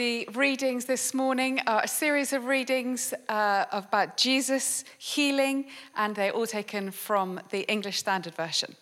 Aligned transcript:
The 0.00 0.26
readings 0.32 0.86
this 0.86 1.12
morning 1.12 1.60
are 1.66 1.82
a 1.82 1.86
series 1.86 2.32
of 2.32 2.46
readings 2.46 3.12
uh, 3.28 3.66
about 3.70 4.16
Jesus 4.16 4.82
healing, 4.96 5.66
and 5.94 6.16
they're 6.16 6.30
all 6.30 6.46
taken 6.46 6.90
from 6.90 7.38
the 7.50 7.70
English 7.70 7.98
Standard 7.98 8.34
Version. 8.34 8.76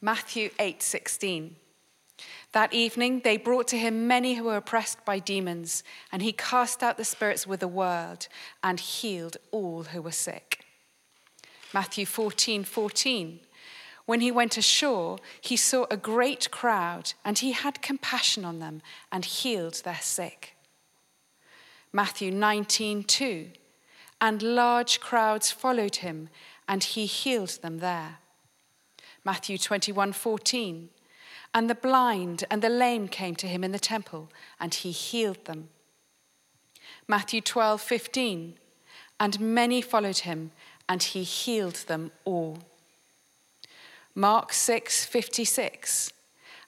Matthew 0.00 0.48
8:16. 0.58 1.50
That 2.52 2.72
evening 2.72 3.20
they 3.24 3.36
brought 3.36 3.68
to 3.68 3.76
him 3.76 4.06
many 4.08 4.36
who 4.36 4.44
were 4.44 4.56
oppressed 4.56 5.04
by 5.04 5.18
demons, 5.18 5.84
and 6.10 6.22
he 6.22 6.32
cast 6.32 6.82
out 6.82 6.96
the 6.96 7.04
spirits 7.04 7.46
with 7.46 7.62
a 7.62 7.68
word 7.68 8.26
and 8.64 8.80
healed 8.80 9.36
all 9.50 9.82
who 9.82 10.00
were 10.00 10.12
sick. 10.12 10.64
Matthew 11.74 12.06
14:14. 12.06 12.64
14, 12.64 12.64
14. 12.64 13.40
When 14.10 14.22
he 14.22 14.32
went 14.32 14.56
ashore, 14.56 15.20
he 15.40 15.56
saw 15.56 15.86
a 15.88 15.96
great 15.96 16.50
crowd, 16.50 17.12
and 17.24 17.38
he 17.38 17.52
had 17.52 17.80
compassion 17.80 18.44
on 18.44 18.58
them 18.58 18.82
and 19.12 19.24
healed 19.24 19.82
their 19.84 20.00
sick. 20.02 20.56
Matthew 21.92 22.32
19, 22.32 23.04
2. 23.04 23.50
And 24.20 24.42
large 24.42 24.98
crowds 24.98 25.52
followed 25.52 25.94
him, 26.02 26.28
and 26.66 26.82
he 26.82 27.06
healed 27.06 27.60
them 27.62 27.78
there. 27.78 28.18
Matthew 29.24 29.56
21, 29.56 30.12
14. 30.12 30.88
And 31.54 31.70
the 31.70 31.76
blind 31.76 32.42
and 32.50 32.62
the 32.62 32.68
lame 32.68 33.06
came 33.06 33.36
to 33.36 33.46
him 33.46 33.62
in 33.62 33.70
the 33.70 33.78
temple, 33.78 34.28
and 34.58 34.74
he 34.74 34.90
healed 34.90 35.44
them. 35.44 35.68
Matthew 37.06 37.40
12, 37.40 37.80
15. 37.80 38.54
And 39.20 39.38
many 39.38 39.80
followed 39.80 40.18
him, 40.18 40.50
and 40.88 41.00
he 41.00 41.22
healed 41.22 41.84
them 41.86 42.10
all. 42.24 42.58
Mark 44.14 44.52
6:56. 44.52 46.12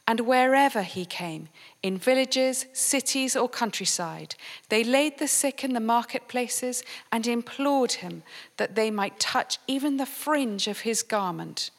And 0.06 0.20
wherever 0.20 0.82
he 0.82 1.04
came, 1.04 1.48
in 1.80 1.96
villages, 1.96 2.66
cities, 2.72 3.36
or 3.36 3.48
countryside, 3.48 4.34
they 4.68 4.82
laid 4.82 5.18
the 5.18 5.28
sick 5.28 5.62
in 5.62 5.74
the 5.74 5.80
marketplaces 5.80 6.82
and 7.12 7.26
implored 7.26 7.92
him 7.92 8.24
that 8.56 8.74
they 8.74 8.90
might 8.90 9.20
touch 9.20 9.58
even 9.68 9.96
the 9.96 10.06
fringe 10.06 10.66
of 10.66 10.80
his 10.80 11.04
garment. 11.04 11.70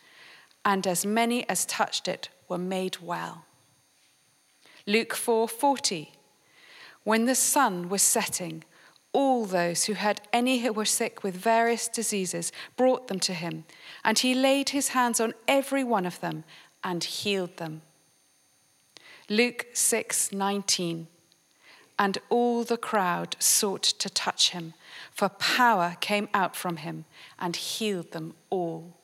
And 0.64 0.88
as 0.88 1.06
many 1.06 1.48
as 1.50 1.66
touched 1.66 2.08
it 2.08 2.30
were 2.48 2.58
made 2.58 3.00
well. 3.00 3.46
Luke 4.88 5.14
4:40. 5.14 6.14
When 7.04 7.26
the 7.26 7.36
sun 7.36 7.90
was 7.90 8.02
setting, 8.02 8.64
all 9.14 9.46
those 9.46 9.86
who 9.86 9.94
had 9.94 10.22
any 10.34 10.60
who 10.60 10.74
were 10.74 10.86
sick 10.86 11.24
with 11.24 11.36
various 11.36 11.88
diseases 11.88 12.52
brought 12.76 13.08
them 13.08 13.20
to 13.22 13.34
him, 13.34 13.66
and 14.04 14.20
he 14.20 14.34
laid 14.34 14.70
his 14.70 14.90
hands 14.90 15.20
on 15.20 15.34
every 15.48 15.84
one 15.84 16.06
of 16.06 16.20
them 16.20 16.44
and 16.84 17.04
healed 17.04 17.58
them. 17.58 17.84
Luke 19.30 19.68
6:19 19.74 21.08
And 21.98 22.18
all 22.30 22.64
the 22.64 22.78
crowd 22.78 23.36
sought 23.40 23.84
to 23.84 24.10
touch 24.10 24.50
him, 24.50 24.74
for 25.12 25.30
power 25.30 25.96
came 26.02 26.28
out 26.34 26.56
from 26.56 26.78
him 26.78 27.06
and 27.38 27.56
healed 27.56 28.12
them 28.12 28.34
all. 28.50 28.98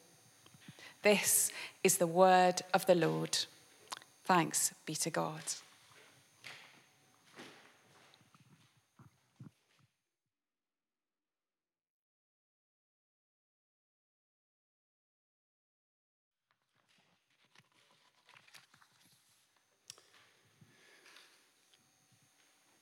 This 1.03 1.51
is 1.83 1.97
the 1.97 2.07
word 2.07 2.61
of 2.73 2.85
the 2.87 2.95
Lord. 2.95 3.37
Thanks 4.25 4.73
be 4.85 4.95
to 4.95 5.09
God. 5.09 5.43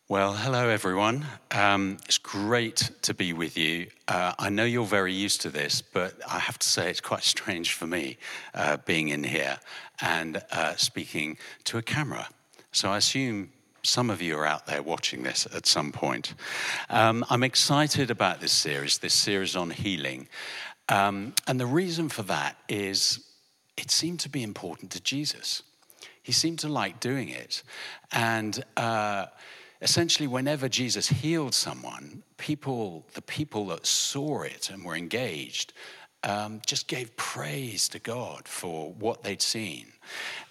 Well, 0.09 0.31
hello 0.31 0.69
everyone. 0.69 1.25
Um, 1.51 1.97
it's 2.05 2.17
great 2.17 2.91
to 3.01 3.13
be 3.13 3.33
with 3.33 3.57
you. 3.57 3.87
Uh, 4.07 4.31
I 4.39 4.47
know 4.47 4.63
you're 4.63 4.85
very 4.85 5.11
used 5.11 5.41
to 5.41 5.49
this, 5.49 5.81
but 5.81 6.13
I 6.25 6.39
have 6.39 6.57
to 6.59 6.65
say 6.65 6.89
it's 6.89 7.01
quite 7.01 7.23
strange 7.35 7.73
for 7.73 7.87
me 7.87 8.17
uh, 8.53 8.77
being 8.85 9.09
in 9.09 9.25
here 9.25 9.59
and 9.99 10.41
uh, 10.53 10.77
speaking 10.77 11.37
to 11.65 11.77
a 11.77 11.81
camera. 11.81 12.29
So 12.71 12.89
I 12.89 12.95
assume 12.95 13.51
some 13.83 14.09
of 14.09 14.21
you 14.21 14.37
are 14.37 14.45
out 14.45 14.65
there 14.65 14.81
watching 14.81 15.23
this 15.23 15.45
at 15.53 15.65
some 15.65 15.91
point. 15.91 16.35
Um, 16.89 17.25
I'm 17.29 17.43
excited 17.43 18.09
about 18.09 18.39
this 18.39 18.53
series, 18.53 18.99
this 18.99 19.13
series 19.13 19.57
on 19.57 19.71
healing. 19.71 20.29
Um, 20.87 21.33
and 21.47 21.59
the 21.59 21.65
reason 21.65 22.07
for 22.07 22.23
that 22.23 22.55
is 22.69 23.27
it 23.75 23.91
seemed 23.91 24.21
to 24.21 24.29
be 24.29 24.41
important 24.41 24.89
to 24.91 25.01
Jesus. 25.01 25.63
He 26.23 26.31
seemed 26.31 26.59
to 26.59 26.69
like 26.69 27.01
doing 27.01 27.27
it. 27.27 27.61
And 28.13 28.63
uh, 28.77 29.25
essentially, 29.81 30.27
whenever 30.27 30.67
Jesus 30.69 31.07
healed 31.07 31.53
someone, 31.53 32.23
people, 32.37 33.05
the 33.13 33.21
people 33.21 33.67
that 33.67 33.85
saw 33.85 34.41
it 34.41 34.69
and 34.69 34.83
were 34.83 34.95
engaged, 34.95 35.73
um, 36.23 36.61
just 36.65 36.87
gave 36.87 37.15
praise 37.15 37.87
to 37.89 37.99
God 37.99 38.47
for 38.47 38.91
what 38.93 39.23
they'd 39.23 39.41
seen. 39.41 39.93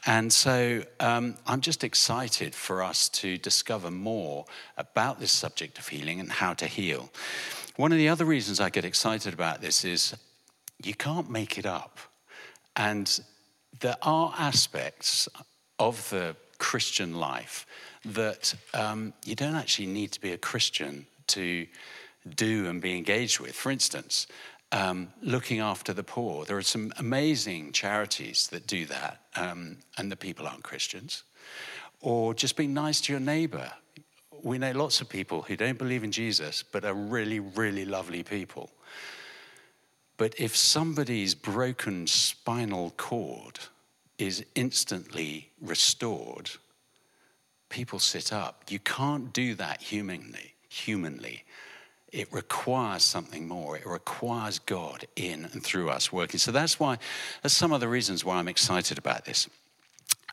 And 0.06 0.32
so 0.32 0.82
um, 1.00 1.37
I'm 1.47 1.60
just 1.60 1.82
excited 1.82 2.54
for 2.54 2.82
us 2.82 3.09
to 3.10 3.37
discover 3.37 3.91
more 3.91 4.47
about 4.76 5.19
this 5.19 5.32
subject 5.32 5.78
of 5.78 5.88
healing 5.88 6.20
and 6.20 6.31
how 6.31 6.54
to 6.54 6.66
heal. 6.66 7.10
One 7.76 7.93
of 7.93 7.98
the 7.98 8.08
other 8.08 8.25
reasons 8.25 8.60
I 8.60 8.70
get 8.70 8.84
excited 8.84 9.34
about 9.34 9.60
this 9.60 9.84
is 9.84 10.14
you 10.82 10.94
can't 10.94 11.28
make 11.28 11.58
it 11.58 11.66
up. 11.66 11.98
And 12.76 13.20
there 13.81 13.97
are 14.03 14.34
aspects 14.38 15.28
of 15.78 16.08
the 16.10 16.37
Christian 16.58 17.14
life 17.14 17.66
that 18.06 18.55
um, 18.75 19.12
you 19.25 19.34
don't 19.34 19.55
actually 19.55 19.87
need 19.87 20.12
to 20.12 20.21
be 20.21 20.33
a 20.33 20.39
Christian 20.39 21.06
to 21.28 21.67
do 22.34 22.67
and 22.67 22.81
be 22.81 22.97
engaged 22.97 23.41
with. 23.41 23.55
For 23.55 23.71
instance, 23.71 24.27
um, 24.72 25.09
looking 25.22 25.61
after 25.61 25.93
the 25.93 26.03
poor. 26.03 26.44
There 26.44 26.56
are 26.56 26.62
some 26.62 26.93
amazing 26.99 27.72
charities 27.72 28.49
that 28.49 28.67
do 28.67 28.87
that, 28.87 29.21
um, 29.37 29.78
and 29.97 30.11
the 30.11 30.17
people 30.17 30.47
aren't 30.47 30.62
Christians. 30.62 31.22
Or 32.00 32.34
just 32.34 32.56
being 32.56 32.75
nice 32.75 33.00
to 33.03 33.12
your 33.12 33.21
neighbor. 33.21 33.71
We 34.43 34.59
know 34.59 34.73
lots 34.73 35.00
of 35.00 35.09
people 35.09 35.43
who 35.43 35.56
don't 35.56 35.78
believe 35.78 36.05
in 36.05 36.12
Jesus, 36.12 36.62
but 36.62 36.84
are 36.84 36.94
really, 36.94 37.41
really 37.41 37.84
lovely 37.84 38.23
people. 38.23 38.71
But 40.19 40.34
if 40.38 40.56
somebody's 40.56 41.34
broken 41.34 42.06
spinal 42.06 42.93
cord 42.97 43.59
is 44.19 44.44
instantly 44.55 45.50
restored, 45.61 46.50
people 47.69 47.99
sit 47.99 48.32
up. 48.32 48.65
You 48.69 48.78
can't 48.78 49.32
do 49.32 49.54
that 49.54 49.82
humanly. 49.82 50.54
Humanly, 50.69 51.44
it 52.12 52.32
requires 52.32 53.03
something 53.03 53.49
more. 53.49 53.77
It 53.77 53.87
requires 53.87 54.59
God 54.59 55.06
in 55.16 55.47
and 55.53 55.62
through 55.62 55.91
us 55.91 56.12
working. 56.12 56.38
So 56.38 56.53
that's 56.53 56.78
why. 56.78 56.99
That's 57.43 57.55
some 57.55 57.72
of 57.72 57.81
the 57.81 57.88
reasons 57.88 58.25
why 58.25 58.37
I'm 58.37 58.49
excited 58.49 58.99
about 58.99 59.25
this. 59.25 59.49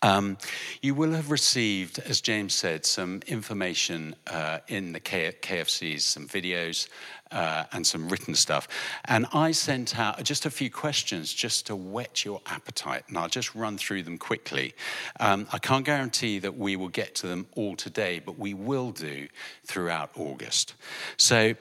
Um, 0.03 0.37
you 0.81 0.95
will 0.95 1.13
have 1.13 1.31
received, 1.31 1.97
as 1.99 2.19
James 2.19 2.53
said, 2.53 2.85
some 2.85 3.21
information 3.25 4.15
uh, 4.27 4.59
in 4.67 4.91
the 4.91 4.99
K- 4.99 5.33
KFCs, 5.41 6.01
some 6.01 6.27
videos, 6.27 6.89
uh, 7.33 7.65
and 7.71 7.85
some 7.85 8.07
written 8.07 8.35
stuff. 8.35 8.67
And 9.05 9.25
I 9.33 9.51
sent 9.51 9.99
out 9.99 10.23
just 10.23 10.45
a 10.45 10.49
few 10.49 10.69
questions 10.69 11.33
just 11.33 11.67
to 11.67 11.75
whet 11.75 12.23
your 12.23 12.41
appetite, 12.45 13.03
and 13.07 13.17
I'll 13.17 13.27
just 13.27 13.53
run 13.55 13.77
through 13.77 14.03
them 14.03 14.17
quickly. 14.17 14.73
Um, 15.19 15.47
I 15.51 15.57
can't 15.57 15.85
guarantee 15.85 16.39
that 16.39 16.57
we 16.57 16.75
will 16.75 16.89
get 16.89 17.15
to 17.15 17.27
them 17.27 17.47
all 17.55 17.75
today, 17.75 18.21
but 18.23 18.39
we 18.39 18.53
will 18.53 18.91
do 18.91 19.27
throughout 19.65 20.11
August. 20.15 20.75
So, 21.17 21.55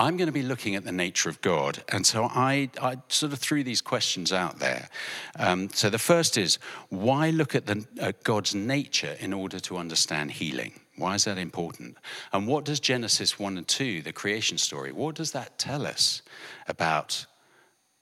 I'm 0.00 0.16
going 0.16 0.26
to 0.26 0.32
be 0.32 0.42
looking 0.42 0.76
at 0.76 0.84
the 0.84 0.92
nature 0.92 1.28
of 1.28 1.40
God. 1.40 1.82
And 1.88 2.06
so 2.06 2.26
I, 2.26 2.70
I 2.80 2.98
sort 3.08 3.32
of 3.32 3.40
threw 3.40 3.64
these 3.64 3.80
questions 3.80 4.32
out 4.32 4.60
there. 4.60 4.88
Um, 5.36 5.70
so 5.70 5.90
the 5.90 5.98
first 5.98 6.38
is 6.38 6.60
why 6.88 7.30
look 7.30 7.56
at 7.56 7.66
the, 7.66 7.84
uh, 8.00 8.12
God's 8.22 8.54
nature 8.54 9.16
in 9.18 9.32
order 9.32 9.58
to 9.58 9.76
understand 9.76 10.30
healing? 10.30 10.78
Why 10.98 11.14
is 11.14 11.24
that 11.24 11.38
important? 11.38 11.96
And 12.32 12.48
what 12.48 12.64
does 12.64 12.80
Genesis 12.80 13.38
1 13.38 13.56
and 13.56 13.66
2, 13.66 14.02
the 14.02 14.12
creation 14.12 14.58
story, 14.58 14.90
what 14.90 15.14
does 15.14 15.30
that 15.30 15.56
tell 15.56 15.86
us 15.86 16.22
about 16.66 17.24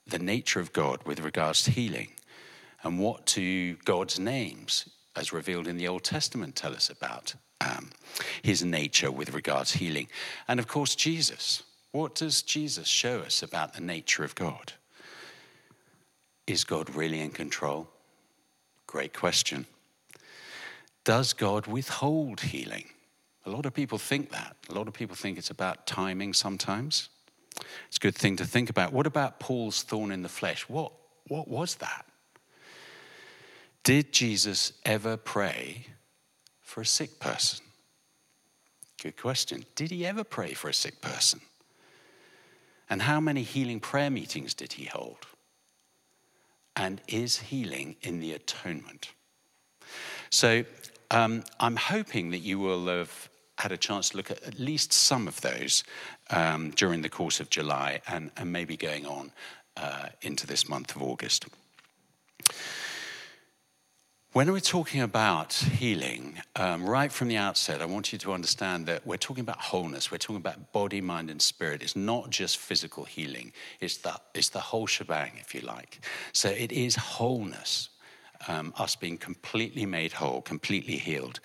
the 0.06 0.18
nature 0.18 0.60
of 0.60 0.72
God 0.72 1.02
with 1.04 1.20
regards 1.20 1.62
to 1.64 1.70
healing? 1.70 2.08
And 2.82 2.98
what 2.98 3.26
do 3.26 3.74
God's 3.84 4.18
names, 4.18 4.88
as 5.14 5.32
revealed 5.32 5.68
in 5.68 5.76
the 5.76 5.88
Old 5.88 6.04
Testament, 6.04 6.56
tell 6.56 6.72
us 6.72 6.88
about 6.88 7.34
um, 7.60 7.90
his 8.40 8.64
nature 8.64 9.10
with 9.10 9.34
regards 9.34 9.72
to 9.72 9.78
healing? 9.78 10.08
And 10.48 10.58
of 10.58 10.66
course, 10.66 10.94
Jesus. 10.94 11.62
What 11.92 12.14
does 12.14 12.42
Jesus 12.42 12.88
show 12.88 13.20
us 13.20 13.42
about 13.42 13.74
the 13.74 13.80
nature 13.82 14.24
of 14.24 14.34
God? 14.34 14.72
Is 16.46 16.64
God 16.64 16.94
really 16.94 17.20
in 17.20 17.30
control? 17.30 17.88
Great 18.86 19.12
question. 19.12 19.66
Does 21.04 21.34
God 21.34 21.66
withhold 21.66 22.40
healing? 22.40 22.86
A 23.46 23.50
lot 23.50 23.64
of 23.64 23.72
people 23.72 23.96
think 23.96 24.30
that. 24.30 24.56
A 24.68 24.74
lot 24.74 24.88
of 24.88 24.94
people 24.94 25.16
think 25.16 25.38
it's 25.38 25.50
about 25.50 25.86
timing 25.86 26.34
sometimes. 26.34 27.08
It's 27.88 27.96
a 27.96 28.00
good 28.00 28.16
thing 28.16 28.36
to 28.36 28.44
think 28.44 28.68
about. 28.68 28.92
What 28.92 29.06
about 29.06 29.38
Paul's 29.38 29.82
thorn 29.82 30.10
in 30.10 30.22
the 30.22 30.28
flesh? 30.28 30.68
What, 30.68 30.92
what 31.28 31.48
was 31.48 31.76
that? 31.76 32.04
Did 33.84 34.12
Jesus 34.12 34.72
ever 34.84 35.16
pray 35.16 35.86
for 36.60 36.80
a 36.80 36.86
sick 36.86 37.20
person? 37.20 37.64
good 39.00 39.16
question. 39.16 39.64
Did 39.76 39.92
he 39.92 40.04
ever 40.04 40.24
pray 40.24 40.52
for 40.52 40.68
a 40.68 40.74
sick 40.74 41.00
person? 41.00 41.40
And 42.90 43.02
how 43.02 43.20
many 43.20 43.42
healing 43.42 43.78
prayer 43.78 44.10
meetings 44.10 44.52
did 44.52 44.72
he 44.72 44.86
hold? 44.86 45.26
And 46.74 47.00
is 47.06 47.38
healing 47.38 47.94
in 48.02 48.18
the 48.18 48.32
atonement? 48.32 49.12
So 50.30 50.64
um, 51.12 51.44
I'm 51.60 51.76
hoping 51.76 52.30
that 52.30 52.38
you 52.38 52.58
will 52.58 52.86
have 52.86 53.28
had 53.58 53.72
a 53.72 53.76
chance 53.76 54.10
to 54.10 54.16
look 54.16 54.30
at 54.30 54.42
at 54.42 54.58
least 54.58 54.92
some 54.92 55.26
of 55.28 55.40
those 55.40 55.84
um, 56.30 56.70
during 56.70 57.02
the 57.02 57.08
course 57.08 57.40
of 57.40 57.50
July 57.50 58.00
and, 58.08 58.30
and 58.36 58.52
maybe 58.52 58.76
going 58.76 59.06
on 59.06 59.32
uh, 59.76 60.08
into 60.22 60.46
this 60.46 60.68
month 60.68 60.94
of 60.94 61.02
August. 61.02 61.46
When 64.32 64.52
we're 64.52 64.60
talking 64.60 65.00
about 65.00 65.54
healing, 65.54 66.42
um, 66.56 66.86
right 66.86 67.10
from 67.10 67.28
the 67.28 67.38
outset, 67.38 67.80
I 67.80 67.86
want 67.86 68.12
you 68.12 68.18
to 68.18 68.34
understand 68.34 68.84
that 68.84 69.06
we're 69.06 69.16
talking 69.16 69.40
about 69.40 69.58
wholeness. 69.58 70.10
We're 70.10 70.18
talking 70.18 70.36
about 70.36 70.72
body, 70.72 71.00
mind, 71.00 71.30
and 71.30 71.40
spirit. 71.40 71.82
It's 71.82 71.96
not 71.96 72.28
just 72.28 72.58
physical 72.58 73.04
healing, 73.04 73.52
it's 73.80 73.96
the, 73.96 74.14
it's 74.34 74.50
the 74.50 74.60
whole 74.60 74.86
shebang, 74.86 75.32
if 75.40 75.54
you 75.54 75.62
like. 75.62 76.00
So 76.32 76.50
it 76.50 76.70
is 76.70 76.96
wholeness. 76.96 77.88
Um, 78.48 78.72
us 78.78 78.96
being 78.96 79.18
completely 79.18 79.86
made 79.86 80.12
whole, 80.12 80.42
completely 80.42 80.96
healed. 80.96 81.40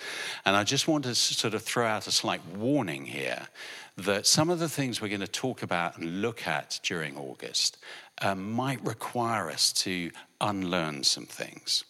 And 0.45 0.55
I 0.55 0.63
just 0.63 0.87
want 0.87 1.05
to 1.05 1.15
sort 1.15 1.53
of 1.53 1.61
throw 1.61 1.85
out 1.85 2.07
a 2.07 2.11
slight 2.11 2.45
warning 2.55 3.05
here 3.05 3.47
that 3.97 4.25
some 4.25 4.49
of 4.49 4.59
the 4.59 4.69
things 4.69 5.01
we're 5.01 5.07
going 5.07 5.21
to 5.21 5.27
talk 5.27 5.63
about 5.63 5.97
and 5.97 6.21
look 6.21 6.47
at 6.47 6.79
during 6.83 7.17
August 7.17 7.77
um, 8.21 8.51
might 8.51 8.83
require 8.85 9.49
us 9.49 9.71
to 9.73 10.11
unlearn 10.39 11.03
some 11.03 11.25
things. 11.25 11.83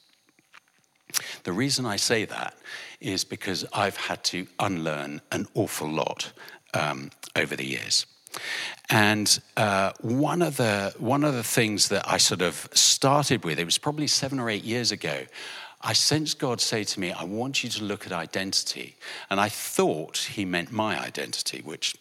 The 1.43 1.51
reason 1.51 1.85
I 1.85 1.97
say 1.97 2.25
that 2.25 2.55
is 2.99 3.23
because 3.23 3.65
I've 3.73 3.97
had 3.97 4.23
to 4.25 4.47
unlearn 4.59 5.21
an 5.31 5.47
awful 5.53 5.89
lot 5.89 6.31
um, 6.73 7.11
over 7.35 7.55
the 7.55 7.65
years. 7.65 8.05
And 8.89 9.39
uh, 9.57 9.91
one, 10.01 10.41
of 10.41 10.57
the, 10.57 10.93
one 10.97 11.23
of 11.23 11.33
the 11.33 11.43
things 11.43 11.89
that 11.89 12.07
I 12.07 12.17
sort 12.17 12.41
of 12.41 12.67
started 12.73 13.43
with, 13.43 13.59
it 13.59 13.65
was 13.65 13.77
probably 13.77 14.07
seven 14.07 14.39
or 14.39 14.49
eight 14.49 14.63
years 14.63 14.91
ago, 14.91 15.23
I 15.81 15.93
sensed 15.93 16.39
God 16.39 16.61
say 16.61 16.83
to 16.83 16.99
me, 16.99 17.11
I 17.11 17.23
want 17.23 17.63
you 17.63 17.69
to 17.71 17.83
look 17.83 18.05
at 18.05 18.11
identity. 18.11 18.95
And 19.29 19.39
I 19.39 19.49
thought 19.49 20.17
he 20.17 20.45
meant 20.45 20.71
my 20.71 20.99
identity, 20.99 21.61
which 21.63 21.95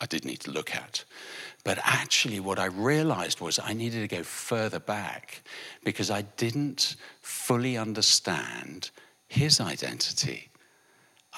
I 0.00 0.06
did 0.06 0.24
need 0.24 0.40
to 0.40 0.50
look 0.50 0.74
at. 0.74 1.04
But 1.64 1.78
actually, 1.82 2.40
what 2.40 2.58
I 2.58 2.66
realized 2.66 3.40
was 3.40 3.58
I 3.58 3.72
needed 3.72 4.08
to 4.08 4.16
go 4.16 4.22
further 4.22 4.78
back 4.78 5.42
because 5.84 6.10
I 6.10 6.22
didn't 6.22 6.96
fully 7.20 7.76
understand 7.76 8.90
his 9.28 9.60
identity. 9.60 10.47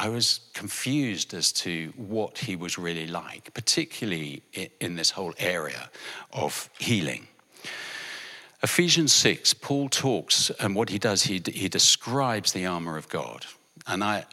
I 0.00 0.08
was 0.08 0.41
confused 0.55 1.35
as 1.35 1.52
to 1.52 1.93
what 1.94 2.38
he 2.38 2.56
was 2.56 2.79
really 2.79 3.06
like, 3.06 3.52
particularly 3.52 4.43
in 4.81 4.97
this 4.97 5.11
whole 5.11 5.35
area 5.38 5.91
of 6.32 6.70
healing. 6.79 7.29
Ephesians 8.62 9.12
6, 9.12 9.52
Paul 9.52 9.91
talks, 9.91 10.49
and 10.58 10.75
what 10.75 10.88
he 10.88 10.99
does, 10.99 11.25
he, 11.25 11.43
he 11.44 11.69
describes 11.69 12.52
the 12.52 12.64
armor 12.64 12.97
of 12.97 13.11
God. 13.11 13.44
And 13.87 14.02
I, 14.02 14.25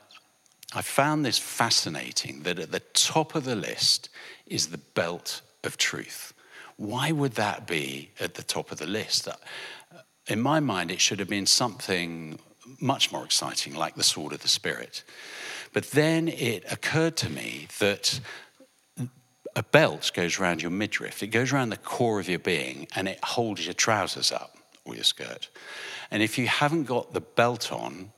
I 0.74 0.82
found 0.82 1.26
this 1.26 1.38
fascinating 1.38 2.44
that 2.44 2.60
at 2.60 2.72
the 2.72 2.80
top 2.94 3.36
of 3.36 3.44
the 3.44 3.56
list 3.58 4.08
is 4.46 4.68
the 4.68 4.78
belt 4.78 5.42
of 5.66 5.76
truth. 5.76 6.34
Why 6.78 7.12
would 7.12 7.34
that 7.34 7.68
be 7.68 8.12
at 8.22 8.36
the 8.36 8.44
top 8.44 8.72
of 8.72 8.78
the 8.78 8.88
list? 8.88 9.28
Uh, 9.28 9.34
in 10.28 10.40
my 10.40 10.62
mind, 10.62 10.92
it 10.92 11.02
should 11.02 11.20
have 11.20 11.28
been 11.28 11.46
something 11.46 12.40
much 12.80 13.12
more 13.12 13.26
exciting, 13.26 13.76
like 13.76 13.96
the 13.96 14.04
sword 14.04 14.32
of 14.32 14.42
the 14.42 14.48
Spirit. 14.48 15.04
But 15.74 15.92
then 15.92 16.28
it 16.28 16.64
occurred 16.72 17.16
to 17.18 17.30
me 17.30 17.68
that 17.80 18.20
a 19.56 19.64
belt 19.64 20.12
goes 20.14 20.40
around 20.40 20.62
your 20.62 20.72
midriff, 20.72 21.24
it 21.24 21.28
goes 21.28 21.52
around 21.52 21.70
the 21.70 21.78
core 21.78 22.20
of 22.20 22.30
your 22.30 22.40
being, 22.40 22.88
and 22.96 23.08
it 23.08 23.20
holds 23.24 23.66
your 23.66 23.74
trousers 23.74 24.32
up 24.32 24.56
or 24.86 24.96
your 24.96 25.04
skirt. 25.04 25.50
And 26.12 26.22
if 26.24 26.38
you 26.38 26.48
haven't 26.48 26.84
got 26.84 27.14
the 27.14 27.22
belt 27.22 27.72
on, 27.72 28.12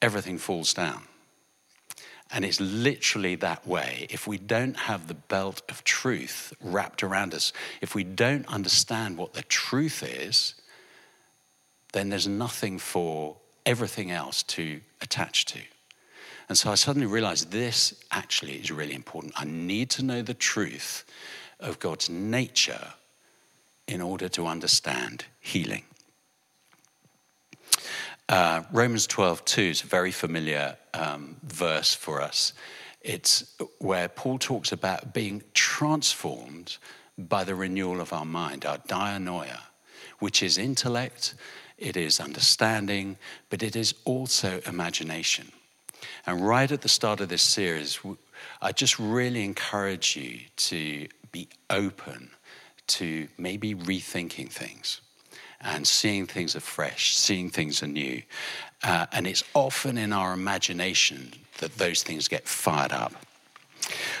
everything 0.00 0.38
falls 0.38 0.74
down. 0.74 1.02
And 2.30 2.44
it's 2.44 2.60
literally 2.60 3.36
that 3.36 3.66
way. 3.66 4.06
If 4.10 4.26
we 4.26 4.36
don't 4.36 4.76
have 4.76 5.08
the 5.08 5.14
belt 5.14 5.62
of 5.68 5.82
truth 5.84 6.52
wrapped 6.60 7.02
around 7.02 7.32
us, 7.32 7.52
if 7.80 7.94
we 7.94 8.04
don't 8.04 8.46
understand 8.48 9.16
what 9.16 9.32
the 9.32 9.42
truth 9.42 10.02
is, 10.02 10.54
then 11.92 12.10
there's 12.10 12.28
nothing 12.28 12.78
for 12.78 13.36
everything 13.64 14.10
else 14.10 14.42
to 14.42 14.80
attach 15.00 15.46
to. 15.46 15.60
And 16.48 16.56
so 16.56 16.70
I 16.70 16.76
suddenly 16.76 17.06
realized 17.06 17.50
this 17.50 17.94
actually 18.10 18.54
is 18.54 18.70
really 18.70 18.94
important. 18.94 19.34
I 19.36 19.44
need 19.44 19.90
to 19.90 20.04
know 20.04 20.22
the 20.22 20.34
truth 20.34 21.04
of 21.60 21.78
God's 21.78 22.08
nature 22.08 22.94
in 23.86 24.00
order 24.00 24.28
to 24.30 24.46
understand 24.46 25.26
healing. 25.40 25.84
Uh, 28.28 28.62
Romans 28.72 29.06
12, 29.06 29.44
2 29.44 29.62
is 29.62 29.82
a 29.82 29.86
very 29.86 30.10
familiar 30.10 30.76
um, 30.94 31.36
verse 31.42 31.94
for 31.94 32.20
us. 32.20 32.52
It's 33.00 33.54
where 33.78 34.08
Paul 34.08 34.38
talks 34.38 34.72
about 34.72 35.14
being 35.14 35.42
transformed 35.54 36.76
by 37.16 37.44
the 37.44 37.54
renewal 37.54 38.00
of 38.00 38.12
our 38.12 38.26
mind, 38.26 38.64
our 38.64 38.78
dianoia, 38.78 39.60
which 40.18 40.42
is 40.42 40.58
intellect, 40.58 41.34
it 41.78 41.96
is 41.96 42.20
understanding, 42.20 43.16
but 43.50 43.62
it 43.62 43.76
is 43.76 43.94
also 44.04 44.60
imagination. 44.66 45.52
And 46.26 46.46
right 46.46 46.70
at 46.70 46.82
the 46.82 46.88
start 46.88 47.20
of 47.20 47.28
this 47.28 47.42
series, 47.42 48.00
I 48.60 48.72
just 48.72 48.98
really 48.98 49.44
encourage 49.44 50.16
you 50.16 50.40
to 50.56 51.08
be 51.32 51.48
open 51.70 52.30
to 52.88 53.28
maybe 53.36 53.74
rethinking 53.74 54.50
things 54.50 55.00
and 55.60 55.86
seeing 55.86 56.26
things 56.26 56.54
afresh, 56.54 57.16
seeing 57.16 57.50
things 57.50 57.82
anew. 57.82 58.22
Uh, 58.82 59.06
and 59.12 59.26
it's 59.26 59.44
often 59.54 59.98
in 59.98 60.12
our 60.12 60.32
imagination 60.32 61.32
that 61.58 61.76
those 61.78 62.02
things 62.02 62.28
get 62.28 62.46
fired 62.46 62.92
up. 62.92 63.12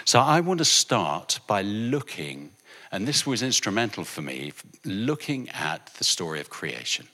So 0.04 0.20
I 0.20 0.40
want 0.40 0.58
to 0.58 0.64
start 0.64 1.40
by 1.46 1.62
looking, 1.62 2.50
and 2.90 3.06
this 3.06 3.26
was 3.26 3.42
instrumental 3.42 4.04
for 4.04 4.22
me, 4.22 4.52
looking 4.84 5.48
at 5.50 5.86
the 5.98 6.04
story 6.04 6.40
of 6.40 6.50
creation. 6.50 7.08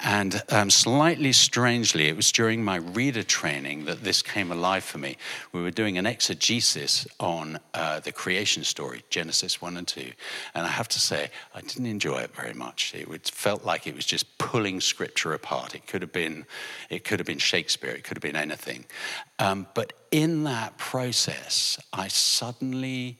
And 0.00 0.42
um, 0.50 0.70
slightly 0.70 1.32
strangely, 1.32 2.06
it 2.06 2.14
was 2.14 2.30
during 2.30 2.62
my 2.62 2.76
reader 2.76 3.24
training 3.24 3.86
that 3.86 4.04
this 4.04 4.22
came 4.22 4.52
alive 4.52 4.84
for 4.84 4.98
me. 4.98 5.16
We 5.52 5.60
were 5.60 5.72
doing 5.72 5.98
an 5.98 6.06
exegesis 6.06 7.06
on 7.18 7.58
uh, 7.74 7.98
the 7.98 8.12
creation 8.12 8.62
story, 8.62 9.02
Genesis 9.10 9.60
1 9.60 9.76
and 9.76 9.88
2. 9.88 10.12
And 10.54 10.66
I 10.66 10.68
have 10.68 10.86
to 10.88 11.00
say, 11.00 11.30
I 11.52 11.62
didn't 11.62 11.86
enjoy 11.86 12.18
it 12.18 12.34
very 12.34 12.54
much. 12.54 12.94
It 12.94 13.28
felt 13.28 13.64
like 13.64 13.88
it 13.88 13.96
was 13.96 14.06
just 14.06 14.38
pulling 14.38 14.80
scripture 14.80 15.32
apart. 15.32 15.74
It 15.74 15.88
could 15.88 16.02
have 16.02 16.12
been, 16.12 16.46
it 16.90 17.02
could 17.02 17.18
have 17.18 17.26
been 17.26 17.38
Shakespeare, 17.38 17.90
it 17.90 18.04
could 18.04 18.16
have 18.16 18.22
been 18.22 18.36
anything. 18.36 18.84
Um, 19.40 19.66
but 19.74 19.94
in 20.12 20.44
that 20.44 20.78
process, 20.78 21.76
I 21.92 22.06
suddenly 22.06 23.18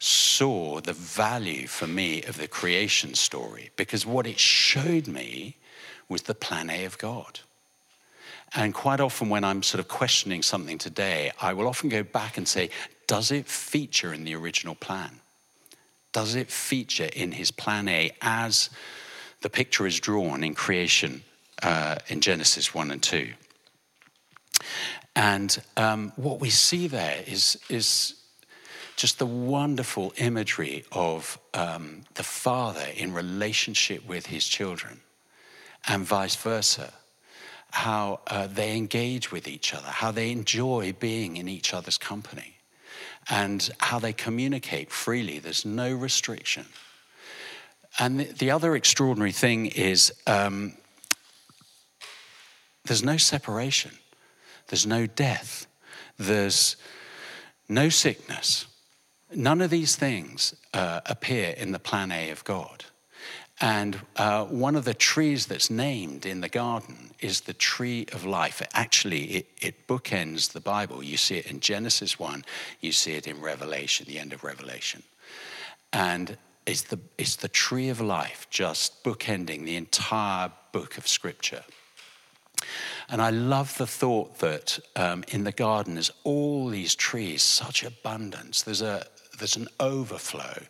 saw 0.00 0.80
the 0.80 0.94
value 0.94 1.66
for 1.66 1.86
me 1.86 2.22
of 2.22 2.38
the 2.38 2.48
creation 2.48 3.14
story 3.14 3.70
because 3.76 4.06
what 4.06 4.26
it 4.26 4.40
showed 4.40 5.06
me 5.06 5.56
was 6.10 6.22
the 6.22 6.34
plan 6.34 6.68
A 6.68 6.84
of 6.84 6.98
God. 6.98 7.40
And 8.54 8.74
quite 8.74 9.00
often, 9.00 9.28
when 9.28 9.44
I'm 9.44 9.62
sort 9.62 9.78
of 9.78 9.86
questioning 9.86 10.42
something 10.42 10.76
today, 10.76 11.30
I 11.40 11.52
will 11.54 11.68
often 11.68 11.88
go 11.88 12.02
back 12.02 12.36
and 12.36 12.48
say, 12.48 12.70
Does 13.06 13.30
it 13.30 13.46
feature 13.46 14.12
in 14.12 14.24
the 14.24 14.34
original 14.34 14.74
plan? 14.74 15.20
Does 16.12 16.34
it 16.34 16.50
feature 16.50 17.08
in 17.14 17.32
his 17.32 17.52
plan 17.52 17.88
A 17.88 18.10
as 18.20 18.68
the 19.42 19.48
picture 19.48 19.86
is 19.86 20.00
drawn 20.00 20.42
in 20.42 20.54
creation 20.54 21.22
uh, 21.62 21.98
in 22.08 22.20
Genesis 22.20 22.74
1 22.74 22.90
and 22.90 23.00
2? 23.00 23.28
And 25.14 25.62
um, 25.76 26.12
what 26.16 26.40
we 26.40 26.50
see 26.50 26.88
there 26.88 27.22
is, 27.26 27.56
is 27.68 28.16
just 28.96 29.20
the 29.20 29.26
wonderful 29.26 30.12
imagery 30.16 30.84
of 30.90 31.38
um, 31.54 32.02
the 32.14 32.24
father 32.24 32.86
in 32.96 33.12
relationship 33.12 34.06
with 34.08 34.26
his 34.26 34.46
children 34.46 35.00
and 35.86 36.04
vice 36.04 36.36
versa. 36.36 36.92
How 37.72 38.20
uh, 38.26 38.48
they 38.48 38.76
engage 38.76 39.30
with 39.30 39.46
each 39.46 39.72
other, 39.74 39.86
how 39.86 40.10
they 40.10 40.32
enjoy 40.32 40.92
being 40.98 41.36
in 41.36 41.48
each 41.48 41.72
other's 41.72 41.98
company, 41.98 42.56
and 43.28 43.70
how 43.78 44.00
they 44.00 44.12
communicate 44.12 44.90
freely. 44.90 45.38
There's 45.38 45.64
no 45.64 45.94
restriction. 45.94 46.66
And 47.98 48.20
the, 48.20 48.24
the 48.24 48.50
other 48.50 48.74
extraordinary 48.74 49.32
thing 49.32 49.66
is 49.66 50.12
um, 50.26 50.74
there's 52.84 53.04
no 53.04 53.16
separation, 53.16 53.92
there's 54.68 54.86
no 54.86 55.06
death, 55.06 55.66
there's 56.18 56.76
no 57.68 57.88
sickness. 57.88 58.66
None 59.32 59.60
of 59.60 59.70
these 59.70 59.94
things 59.94 60.54
uh, 60.74 61.00
appear 61.06 61.50
in 61.50 61.70
the 61.70 61.78
plan 61.78 62.10
A 62.10 62.30
of 62.30 62.42
God. 62.42 62.84
And 63.60 64.00
uh, 64.16 64.46
one 64.46 64.74
of 64.74 64.84
the 64.86 64.94
trees 64.94 65.46
that's 65.46 65.68
named 65.68 66.24
in 66.24 66.40
the 66.40 66.48
garden 66.48 67.10
is 67.20 67.42
the 67.42 67.52
tree 67.52 68.06
of 68.12 68.24
life. 68.24 68.62
Actually, 68.72 69.24
it, 69.24 69.46
it 69.60 69.86
bookends 69.86 70.52
the 70.52 70.60
Bible. 70.60 71.02
You 71.02 71.18
see 71.18 71.36
it 71.36 71.46
in 71.46 71.60
Genesis 71.60 72.18
1, 72.18 72.44
you 72.80 72.92
see 72.92 73.12
it 73.12 73.26
in 73.26 73.40
Revelation, 73.40 74.06
the 74.08 74.18
end 74.18 74.32
of 74.32 74.44
Revelation. 74.44 75.02
And 75.92 76.38
it's 76.64 76.82
the, 76.82 76.98
it's 77.18 77.36
the 77.36 77.48
tree 77.48 77.90
of 77.90 78.00
life 78.00 78.46
just 78.48 79.04
bookending 79.04 79.64
the 79.64 79.76
entire 79.76 80.50
book 80.72 80.96
of 80.96 81.06
Scripture. 81.06 81.64
And 83.10 83.20
I 83.20 83.30
love 83.30 83.76
the 83.76 83.86
thought 83.86 84.38
that 84.38 84.78
um, 84.96 85.24
in 85.28 85.44
the 85.44 85.52
garden 85.52 85.94
there's 85.94 86.12
all 86.24 86.68
these 86.68 86.94
trees, 86.94 87.42
such 87.42 87.82
abundance. 87.82 88.62
There's, 88.62 88.82
a, 88.82 89.06
there's 89.40 89.56
an 89.56 89.68
overflow, 89.80 90.62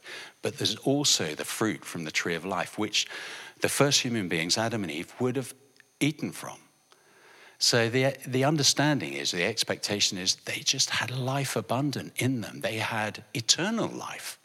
but 0.43 0.57
there's 0.57 0.77
also 0.77 1.35
the 1.35 1.45
fruit 1.45 1.85
from 1.85 2.05
the 2.05 2.11
tree 2.11 2.35
of 2.35 2.45
life, 2.45 2.79
which 2.79 3.07
the 3.61 3.69
first 3.69 4.00
human 4.00 4.29
beings, 4.29 4.57
Adam 4.57 4.83
and 4.83 4.91
Eve, 4.91 5.12
would 5.21 5.37
have 5.37 5.55
eaten 6.00 6.33
from. 6.33 6.57
So 7.59 7.91
the, 7.91 8.17
the 8.27 8.45
understanding 8.45 9.12
is, 9.12 9.33
the 9.33 9.45
expectation 9.45 10.17
is, 10.17 10.37
they 10.47 10.61
just 10.61 10.89
had 10.89 11.11
life 11.11 11.57
abundant 11.57 12.15
in 12.17 12.41
them. 12.41 12.61
They 12.61 12.79
had 12.79 13.23
eternal 13.35 13.89
life. 13.89 14.39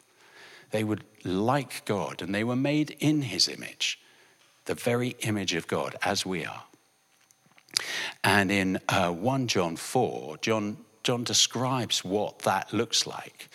They 0.70 0.84
were 0.84 0.98
like 1.24 1.86
God, 1.86 2.20
and 2.20 2.34
they 2.34 2.44
were 2.44 2.56
made 2.56 2.94
in 3.00 3.22
his 3.22 3.48
image, 3.48 3.98
the 4.66 4.74
very 4.74 5.16
image 5.20 5.54
of 5.54 5.66
God, 5.66 5.96
as 6.02 6.26
we 6.26 6.44
are. 6.44 6.64
And 8.22 8.50
in 8.50 8.80
uh, 8.88 9.12
1 9.12 9.46
John 9.46 9.76
4, 9.76 10.36
John, 10.38 10.76
John 11.02 11.24
describes 11.24 12.04
what 12.04 12.40
that 12.40 12.74
looks 12.74 13.06
like 13.06 13.48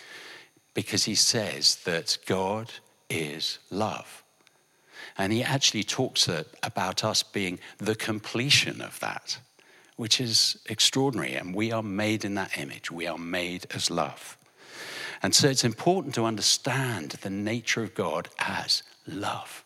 because 0.74 1.04
he 1.04 1.14
says 1.14 1.76
that 1.84 2.18
God 2.26 2.70
is 3.10 3.58
love. 3.70 4.22
And 5.18 5.32
he 5.32 5.42
actually 5.42 5.84
talks 5.84 6.28
about 6.62 7.04
us 7.04 7.22
being 7.22 7.58
the 7.78 7.94
completion 7.94 8.80
of 8.80 8.98
that, 9.00 9.38
which 9.96 10.20
is 10.20 10.56
extraordinary. 10.66 11.34
And 11.34 11.54
we 11.54 11.70
are 11.70 11.82
made 11.82 12.24
in 12.24 12.34
that 12.34 12.56
image, 12.58 12.90
we 12.90 13.06
are 13.06 13.18
made 13.18 13.66
as 13.74 13.90
love. 13.90 14.38
And 15.22 15.34
so 15.34 15.48
it's 15.48 15.64
important 15.64 16.14
to 16.16 16.24
understand 16.24 17.10
the 17.22 17.30
nature 17.30 17.82
of 17.82 17.94
God 17.94 18.28
as 18.38 18.82
love, 19.06 19.64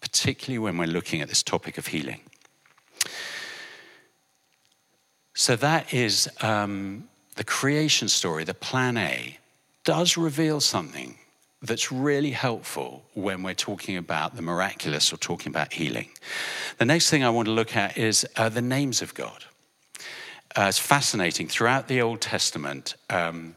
particularly 0.00 0.58
when 0.58 0.76
we're 0.76 0.86
looking 0.86 1.20
at 1.20 1.28
this 1.28 1.42
topic 1.42 1.78
of 1.78 1.88
healing. 1.88 2.20
So 5.34 5.56
that 5.56 5.92
is 5.92 6.28
um, 6.42 7.08
the 7.36 7.44
creation 7.44 8.08
story, 8.08 8.44
the 8.44 8.54
plan 8.54 8.96
A, 8.98 9.38
does 9.90 10.16
reveal 10.16 10.60
something 10.60 11.18
that's 11.62 11.90
really 11.90 12.30
helpful 12.30 13.02
when 13.14 13.42
we're 13.42 13.54
talking 13.54 13.96
about 13.96 14.36
the 14.36 14.40
miraculous 14.40 15.12
or 15.12 15.16
talking 15.16 15.50
about 15.50 15.72
healing. 15.72 16.08
The 16.78 16.84
next 16.84 17.10
thing 17.10 17.24
I 17.24 17.30
want 17.30 17.46
to 17.46 17.52
look 17.52 17.74
at 17.74 17.98
is 17.98 18.24
uh, 18.36 18.48
the 18.50 18.62
names 18.62 19.02
of 19.02 19.14
God. 19.14 19.46
Uh, 20.56 20.66
it's 20.68 20.78
fascinating. 20.78 21.48
Throughout 21.48 21.88
the 21.88 22.00
Old 22.00 22.20
Testament, 22.20 22.94
um, 23.10 23.56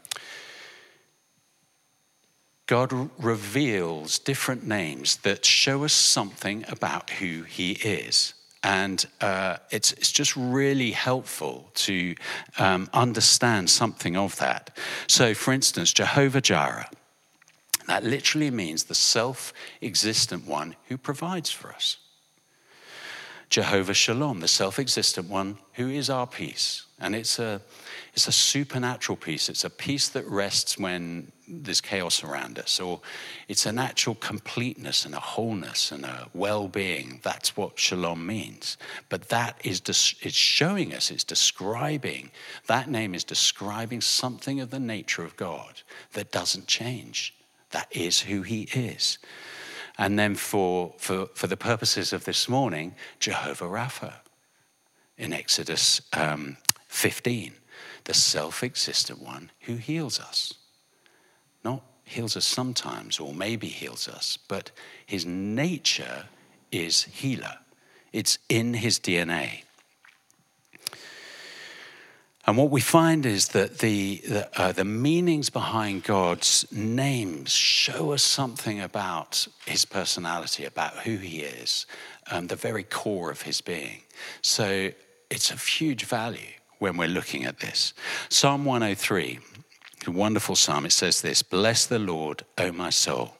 God 2.66 3.12
reveals 3.20 4.18
different 4.18 4.66
names 4.66 5.18
that 5.18 5.46
show 5.46 5.84
us 5.84 5.94
something 5.94 6.66
about 6.68 7.12
who 7.12 7.44
He 7.44 7.74
is. 7.74 8.34
And 8.64 9.06
uh, 9.20 9.58
it's, 9.72 9.92
it's 9.94 10.12
just 10.12 10.36
really 10.38 10.92
helpful 10.92 11.70
to 11.76 12.16
um, 12.58 12.90
understand 12.94 13.70
something 13.70 14.16
of 14.16 14.38
that. 14.38 14.78
So, 15.08 15.34
for 15.34 15.52
instance, 15.54 15.92
Jehovah 15.92 16.40
Jireh, 16.40 16.90
that 17.88 18.06
literally 18.06 18.50
means 18.50 18.86
the 18.86 18.96
self 18.96 19.54
existent 19.82 20.48
one 20.48 20.76
who 20.88 20.98
provides 20.98 21.52
for 21.52 21.74
us. 21.74 21.98
Jehovah 23.50 23.94
Shalom, 23.94 24.40
the 24.40 24.48
self 24.48 24.80
existent 24.80 25.30
one 25.30 25.58
who 25.74 25.90
is 25.90 26.10
our 26.10 26.26
peace. 26.26 26.86
And 27.00 27.16
it's 27.16 27.40
a, 27.40 27.62
it's 28.14 28.28
a 28.28 28.32
supernatural 28.32 29.16
peace. 29.16 29.50
It's 29.50 29.64
a 29.64 29.72
peace 29.72 30.08
that 30.10 30.28
rests 30.28 30.78
when 30.78 31.32
there's 31.48 31.82
chaos 31.82 32.24
around 32.24 32.60
us, 32.60 32.80
or 32.80 33.02
it's 33.48 33.66
an 33.66 33.80
actual 33.80 34.14
completeness 34.14 35.04
and 35.04 35.16
a 35.16 35.20
wholeness 35.20 35.92
and 35.92 36.06
a 36.06 36.28
well 36.34 36.68
being. 36.68 37.22
That's 37.24 37.58
what 37.58 37.80
shalom 37.80 38.26
means. 38.26 38.78
But 39.10 39.30
that 39.30 39.60
is 39.64 39.82
it's 39.88 40.36
showing 40.36 40.94
us, 40.94 41.10
it's 41.10 41.24
describing, 41.24 42.30
that 42.68 42.88
name 42.88 43.16
is 43.16 43.24
describing 43.24 44.02
something 44.02 44.60
of 44.60 44.70
the 44.70 44.80
nature 44.80 45.24
of 45.24 45.36
God 45.36 45.82
that 46.14 46.32
doesn't 46.32 46.68
change. 46.68 47.34
That 47.72 47.88
is 47.90 48.22
who 48.22 48.44
He 48.44 48.64
is. 48.74 49.18
And 49.98 50.20
then 50.20 50.36
for, 50.36 50.94
for, 51.00 51.28
for 51.34 51.48
the 51.48 51.58
purposes 51.58 52.14
of 52.14 52.26
this 52.26 52.48
morning, 52.48 52.94
Jehovah 53.20 53.66
Rapha 53.66 54.14
in 55.18 55.34
Exodus 55.34 56.02
um, 56.14 56.58
15 56.88 57.54
the 58.06 58.14
self 58.14 58.64
existent 58.64 59.22
one 59.22 59.52
who 59.62 59.76
heals 59.76 60.20
us. 60.20 60.54
Not 61.64 61.84
heals 62.04 62.36
us 62.36 62.46
sometimes, 62.46 63.20
or 63.20 63.34
maybe 63.34 63.68
heals 63.68 64.08
us, 64.08 64.38
but 64.48 64.72
his 65.06 65.26
nature 65.26 66.26
is 66.72 67.04
healer. 67.04 67.58
It's 68.12 68.38
in 68.50 68.74
his 68.74 69.00
DNA. 69.00 69.64
And 72.46 72.58
what 72.58 72.72
we 72.72 72.82
find 72.82 73.26
is 73.26 73.50
that 73.50 73.80
the, 73.80 74.22
the, 74.28 74.62
uh, 74.62 74.74
the, 74.74 74.84
meanings 74.84 75.50
behind 75.50 76.04
God's 76.04 76.70
names 76.74 77.52
show 77.54 78.12
us 78.12 78.22
something 78.22 78.82
about 78.82 79.48
his 79.66 79.86
personality, 79.86 80.66
about 80.66 80.98
who 80.98 81.16
he 81.16 81.40
is, 81.40 81.86
um, 82.30 82.48
the 82.48 82.58
very 82.58 82.84
core 82.84 83.32
of 83.32 83.44
his 83.44 83.62
being. 83.62 84.02
So 84.42 84.92
it's 85.30 85.52
of 85.52 85.64
huge 85.64 86.04
value 86.04 86.54
when 86.84 86.98
we're 86.98 87.08
looking 87.08 87.46
at 87.46 87.62
this. 87.62 87.94
Psalm 88.28 88.66
103, 88.66 89.40
a 90.06 90.12
wonderful 90.12 90.54
psalm, 90.54 90.86
it 90.86 90.92
says 90.92 91.22
this 91.22 91.42
Bless 91.42 91.86
the 91.86 91.98
Lord, 91.98 92.44
O 92.58 92.74
my 92.74 92.90
soul, 92.90 93.38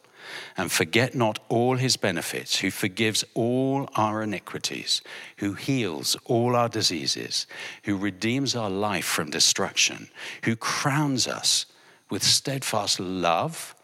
and 0.56 0.72
forget 0.72 1.14
not 1.14 1.38
all 1.50 1.76
his 1.76 1.98
benefits, 1.98 2.60
who 2.60 2.70
forgives 2.70 3.22
all 3.34 3.90
our 3.96 4.22
iniquities, 4.22 5.02
who 5.36 5.52
heals 5.52 6.16
all 6.24 6.56
our 6.56 6.70
diseases, 6.70 7.46
who 7.82 7.98
redeems 7.98 8.56
our 8.56 8.70
life 8.70 9.04
from 9.04 9.28
destruction, 9.28 10.08
who 10.44 10.56
crowns 10.56 11.28
us 11.28 11.66
with 12.08 12.22
steadfast 12.22 12.98
love 12.98 13.74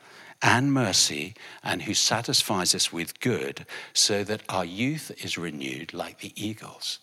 and 0.41 0.73
mercy, 0.73 1.35
and 1.63 1.83
who 1.83 1.93
satisfies 1.93 2.75
us 2.75 2.91
with 2.91 3.21
good, 3.21 3.67
so 3.93 4.25
that 4.25 4.41
our 4.49 4.65
youth 4.65 5.13
is 5.23 5.37
renewed 5.37 5.93
like 5.93 6.21
the 6.21 6.33
eagles. 6.35 6.99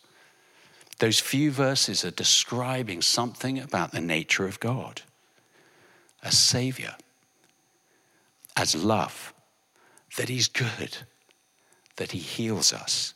Those 1.00 1.20
few 1.20 1.52
verses 1.52 2.04
are 2.04 2.12
describing 2.12 3.02
something 3.02 3.60
about 3.60 3.92
the 3.92 4.02
nature 4.02 4.48
of 4.48 4.60
God 4.60 5.02
a 6.24 6.32
Savior, 6.32 6.96
as 8.56 8.76
love, 8.76 9.34
that 10.18 10.30
He's 10.30 10.48
good, 10.48 10.98
that 11.98 12.12
He 12.12 12.20
heals 12.20 12.74
us. 12.74 13.14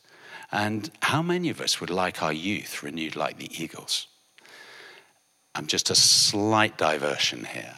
And 0.52 0.90
how 1.02 1.20
many 1.20 1.50
of 1.50 1.60
us 1.60 1.80
would 1.80 1.90
like 1.90 2.22
our 2.22 2.32
youth 2.32 2.82
renewed 2.82 3.16
like 3.16 3.38
the 3.38 3.50
eagles? 3.60 4.06
I'm 5.54 5.66
just 5.66 5.90
a 5.90 5.94
slight 5.94 6.78
diversion 6.78 7.44
here. 7.44 7.74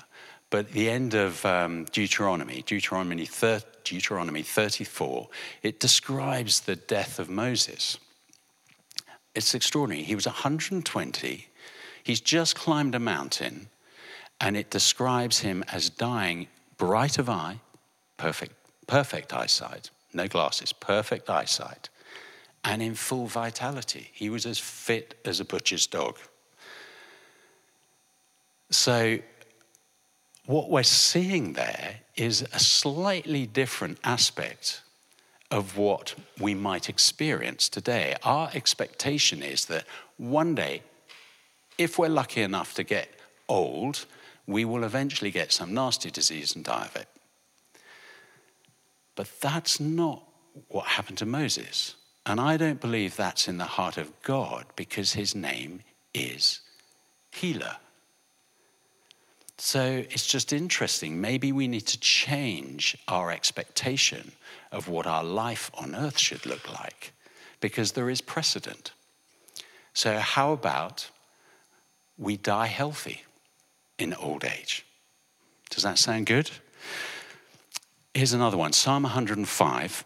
But 0.50 0.72
the 0.72 0.90
end 0.90 1.14
of 1.14 1.44
um, 1.44 1.86
Deuteronomy, 1.86 2.62
Deuteronomy, 2.66 3.24
thir- 3.24 3.62
Deuteronomy 3.82 4.42
34, 4.42 5.28
it 5.62 5.80
describes 5.80 6.60
the 6.60 6.76
death 6.76 7.18
of 7.18 7.28
Moses. 7.28 7.98
It's 9.34 9.54
extraordinary. 9.54 10.04
He 10.04 10.14
was 10.14 10.26
120. 10.26 11.48
He's 12.02 12.20
just 12.20 12.54
climbed 12.54 12.94
a 12.94 13.00
mountain, 13.00 13.68
and 14.40 14.56
it 14.56 14.70
describes 14.70 15.40
him 15.40 15.64
as 15.72 15.90
dying 15.90 16.48
bright 16.76 17.18
of 17.18 17.28
eye, 17.28 17.60
perfect, 18.16 18.54
perfect 18.86 19.32
eyesight, 19.32 19.90
no 20.12 20.28
glasses, 20.28 20.72
perfect 20.72 21.28
eyesight, 21.30 21.88
and 22.62 22.82
in 22.82 22.94
full 22.94 23.26
vitality. 23.26 24.10
He 24.12 24.30
was 24.30 24.46
as 24.46 24.58
fit 24.58 25.14
as 25.24 25.40
a 25.40 25.44
butcher's 25.44 25.86
dog. 25.86 26.18
So, 28.70 29.18
what 30.46 30.70
we're 30.70 30.82
seeing 30.82 31.54
there 31.54 32.00
is 32.16 32.42
a 32.42 32.58
slightly 32.58 33.46
different 33.46 33.98
aspect 34.04 34.82
of 35.54 35.76
what 35.76 36.16
we 36.40 36.52
might 36.52 36.88
experience 36.88 37.68
today. 37.68 38.16
Our 38.24 38.50
expectation 38.54 39.40
is 39.40 39.66
that 39.66 39.84
one 40.16 40.56
day, 40.56 40.82
if 41.78 41.96
we're 41.96 42.08
lucky 42.08 42.42
enough 42.42 42.74
to 42.74 42.82
get 42.82 43.08
old, 43.48 44.04
we 44.48 44.64
will 44.64 44.82
eventually 44.82 45.30
get 45.30 45.52
some 45.52 45.72
nasty 45.72 46.10
disease 46.10 46.56
and 46.56 46.64
die 46.64 46.86
of 46.86 46.96
it. 46.96 47.08
But 49.14 49.30
that's 49.40 49.78
not 49.78 50.24
what 50.66 50.86
happened 50.86 51.18
to 51.18 51.26
Moses. 51.26 51.94
And 52.26 52.40
I 52.40 52.56
don't 52.56 52.80
believe 52.80 53.14
that's 53.14 53.46
in 53.46 53.58
the 53.58 53.64
heart 53.64 53.96
of 53.96 54.10
God 54.22 54.64
because 54.74 55.12
his 55.12 55.36
name 55.36 55.82
is 56.12 56.62
healer. 57.30 57.76
So 59.58 60.04
it's 60.10 60.26
just 60.26 60.52
interesting. 60.52 61.20
Maybe 61.20 61.52
we 61.52 61.68
need 61.68 61.86
to 61.86 62.00
change 62.00 62.96
our 63.06 63.30
expectation 63.30 64.32
of 64.72 64.88
what 64.88 65.06
our 65.06 65.22
life 65.22 65.70
on 65.74 65.94
earth 65.94 66.18
should 66.18 66.44
look 66.44 66.72
like 66.72 67.12
because 67.60 67.92
there 67.92 68.10
is 68.10 68.20
precedent. 68.20 68.92
So, 69.94 70.18
how 70.18 70.52
about 70.52 71.10
we 72.18 72.36
die 72.36 72.66
healthy 72.66 73.22
in 73.96 74.12
old 74.14 74.44
age? 74.44 74.84
Does 75.70 75.84
that 75.84 75.98
sound 75.98 76.26
good? 76.26 76.50
Here's 78.12 78.32
another 78.32 78.56
one 78.56 78.72
Psalm 78.72 79.04
105. 79.04 80.04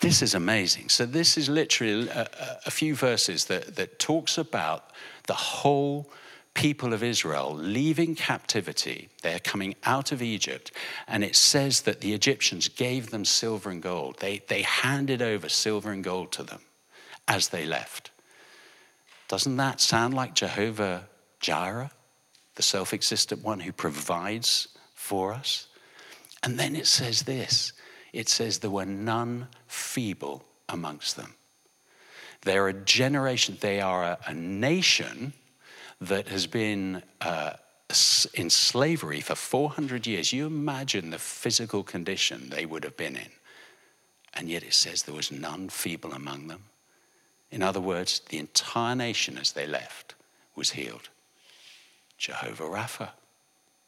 This 0.00 0.22
is 0.22 0.34
amazing. 0.34 0.90
So, 0.90 1.06
this 1.06 1.38
is 1.38 1.48
literally 1.48 2.08
a, 2.08 2.28
a 2.66 2.70
few 2.70 2.94
verses 2.94 3.46
that, 3.46 3.76
that 3.76 3.98
talks 3.98 4.36
about 4.36 4.90
the 5.26 5.34
whole 5.34 6.10
people 6.54 6.94
of 6.94 7.02
Israel 7.02 7.54
leaving 7.54 8.14
captivity. 8.14 9.08
They're 9.22 9.40
coming 9.40 9.74
out 9.84 10.12
of 10.12 10.22
Egypt, 10.22 10.72
and 11.06 11.22
it 11.24 11.36
says 11.36 11.82
that 11.82 12.00
the 12.00 12.14
Egyptians 12.14 12.68
gave 12.68 13.10
them 13.10 13.24
silver 13.24 13.70
and 13.70 13.82
gold. 13.82 14.18
They, 14.20 14.38
they 14.48 14.62
handed 14.62 15.20
over 15.20 15.48
silver 15.48 15.90
and 15.90 16.02
gold 16.02 16.32
to 16.32 16.44
them 16.44 16.60
as 17.28 17.48
they 17.48 17.66
left. 17.66 18.10
Doesn't 19.28 19.56
that 19.56 19.80
sound 19.80 20.14
like 20.14 20.34
Jehovah 20.34 21.08
Jireh, 21.40 21.90
the 22.54 22.62
self 22.62 22.92
existent 22.92 23.42
one 23.42 23.60
who 23.60 23.72
provides 23.72 24.68
for 24.94 25.32
us? 25.32 25.66
And 26.42 26.58
then 26.58 26.76
it 26.76 26.86
says 26.86 27.22
this 27.22 27.72
it 28.12 28.28
says 28.28 28.58
there 28.58 28.70
were 28.70 28.86
none 28.86 29.48
feeble 29.66 30.44
amongst 30.68 31.16
them. 31.16 31.34
They're 32.42 32.68
a 32.68 32.72
generation, 32.72 33.56
they 33.60 33.80
are 33.80 34.04
a, 34.04 34.18
a 34.26 34.34
nation 34.34 35.32
that 36.00 36.28
has 36.28 36.46
been 36.46 37.02
uh, 37.20 37.54
in 38.34 38.50
slavery 38.50 39.20
for 39.20 39.34
400 39.34 40.06
years. 40.06 40.32
You 40.32 40.46
imagine 40.46 41.10
the 41.10 41.18
physical 41.18 41.82
condition 41.82 42.50
they 42.50 42.66
would 42.66 42.84
have 42.84 42.96
been 42.96 43.16
in. 43.16 43.30
And 44.34 44.48
yet 44.48 44.64
it 44.64 44.74
says 44.74 45.02
there 45.02 45.14
was 45.14 45.30
none 45.30 45.68
feeble 45.68 46.12
among 46.12 46.48
them. 46.48 46.64
In 47.50 47.62
other 47.62 47.80
words, 47.80 48.20
the 48.30 48.38
entire 48.38 48.96
nation 48.96 49.38
as 49.38 49.52
they 49.52 49.66
left 49.66 50.14
was 50.56 50.70
healed. 50.70 51.08
Jehovah 52.18 52.64
Rapha, 52.64 53.10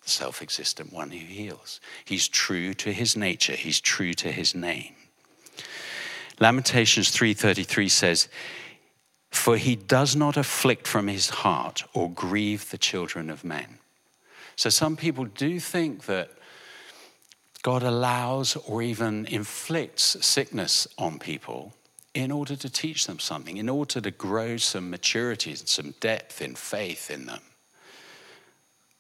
the 0.03 0.11
self 0.11 0.41
existent 0.41 0.93
one 0.93 1.11
who 1.11 1.19
heals. 1.19 1.81
He's 2.05 2.29
true 2.29 2.75
to 2.75 2.93
his 2.93 3.17
nature, 3.17 3.55
he's 3.55 3.81
true 3.81 4.15
to 4.15 4.31
his 4.31 4.55
name. 4.55 4.95
Lamentations 6.39 7.11
3:33 7.11 7.91
says, 7.91 8.29
"For 9.31 9.57
he 9.57 9.77
does 9.77 10.17
not 10.17 10.37
afflict 10.37 10.87
from 10.87 11.09
his 11.09 11.29
heart 11.29 11.85
or 11.93 12.11
grieve 12.11 12.71
the 12.71 12.79
children 12.79 13.31
of 13.31 13.45
men." 13.45 13.79
So 14.57 14.71
some 14.71 14.97
people 14.97 15.25
do 15.25 15.61
think 15.61 16.07
that 16.07 16.31
God 17.63 17.83
allows 17.83 18.57
or 18.57 18.83
even 18.83 19.27
inflicts 19.27 20.17
sickness 20.25 20.87
on 20.97 21.19
people 21.19 21.75
in 22.15 22.31
order 22.31 22.57
to 22.57 22.71
teach 22.71 23.07
them 23.07 23.19
something, 23.19 23.57
in 23.59 23.69
order 23.69 24.01
to 24.01 24.11
grow 24.11 24.57
some 24.57 24.89
maturity 24.89 25.51
and 25.51 25.69
some 25.69 25.91
depth 26.01 26.41
in 26.41 26.55
faith 26.55 27.11
in 27.11 27.27
them. 27.27 27.43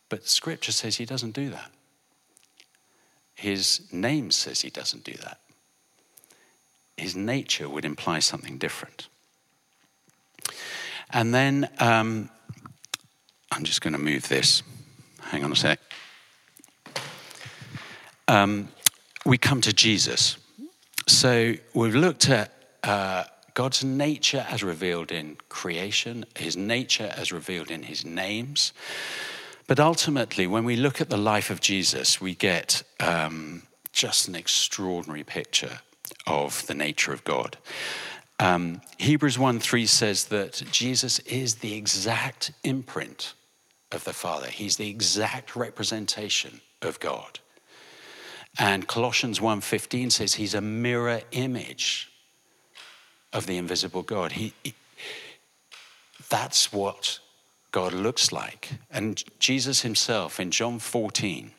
But 0.08 0.28
scripture 0.28 0.72
says 0.72 0.96
he 0.96 1.06
doesn't 1.06 1.32
do 1.32 1.48
that. 1.50 1.72
His 3.34 3.80
name 3.92 4.30
says 4.30 4.60
he 4.60 4.70
doesn't 4.70 5.04
do 5.04 5.14
that. 5.14 5.40
His 6.96 7.14
nature 7.16 7.68
would 7.68 7.84
imply 7.84 8.18
something 8.18 8.58
different. 8.58 9.08
And 11.10 11.34
then 11.34 11.68
um, 11.78 12.30
I'm 13.52 13.64
just 13.64 13.80
going 13.80 13.92
to 13.92 13.98
move 13.98 14.28
this. 14.28 14.62
Hang 15.20 15.44
on 15.44 15.52
a 15.52 15.56
sec. 15.56 15.80
Um, 18.28 18.68
we 19.24 19.38
come 19.38 19.60
to 19.62 19.72
Jesus. 19.72 20.36
So 21.06 21.54
we've 21.74 21.94
looked 21.94 22.28
at 22.28 22.52
uh, 22.82 23.24
God's 23.54 23.84
nature 23.84 24.44
as 24.50 24.62
revealed 24.62 25.10
in 25.10 25.36
creation, 25.48 26.26
his 26.36 26.56
nature 26.56 27.12
as 27.16 27.32
revealed 27.32 27.70
in 27.70 27.84
his 27.84 28.04
names. 28.04 28.72
But 29.66 29.80
ultimately, 29.80 30.46
when 30.46 30.64
we 30.64 30.76
look 30.76 31.00
at 31.00 31.08
the 31.08 31.16
life 31.16 31.50
of 31.50 31.60
Jesus, 31.60 32.20
we 32.20 32.34
get 32.34 32.82
um, 33.00 33.62
just 33.92 34.28
an 34.28 34.34
extraordinary 34.34 35.24
picture 35.24 35.80
of 36.26 36.66
the 36.66 36.74
nature 36.74 37.12
of 37.12 37.24
God. 37.24 37.56
Um, 38.38 38.82
Hebrews 38.98 39.38
1 39.38 39.60
3 39.60 39.86
says 39.86 40.26
that 40.26 40.62
Jesus 40.70 41.18
is 41.20 41.56
the 41.56 41.74
exact 41.74 42.52
imprint 42.62 43.34
of 43.92 44.04
the 44.04 44.12
Father, 44.12 44.48
he's 44.48 44.76
the 44.76 44.90
exact 44.90 45.56
representation 45.56 46.60
of 46.82 47.00
God. 47.00 47.40
And 48.58 48.88
Colossians 48.88 49.38
1:15 49.40 50.10
says 50.10 50.34
he's 50.34 50.54
a 50.54 50.60
mirror 50.60 51.22
image 51.30 52.10
of 53.32 53.46
the 53.46 53.58
invisible 53.58 54.02
God. 54.02 54.32
He, 54.32 54.54
he, 54.64 54.74
that's 56.28 56.72
what 56.72 57.20
God 57.70 57.92
looks 57.92 58.32
like. 58.32 58.70
And 58.90 59.22
Jesus 59.38 59.82
himself 59.82 60.40
in 60.40 60.50
John 60.50 60.78
14, 60.78 61.52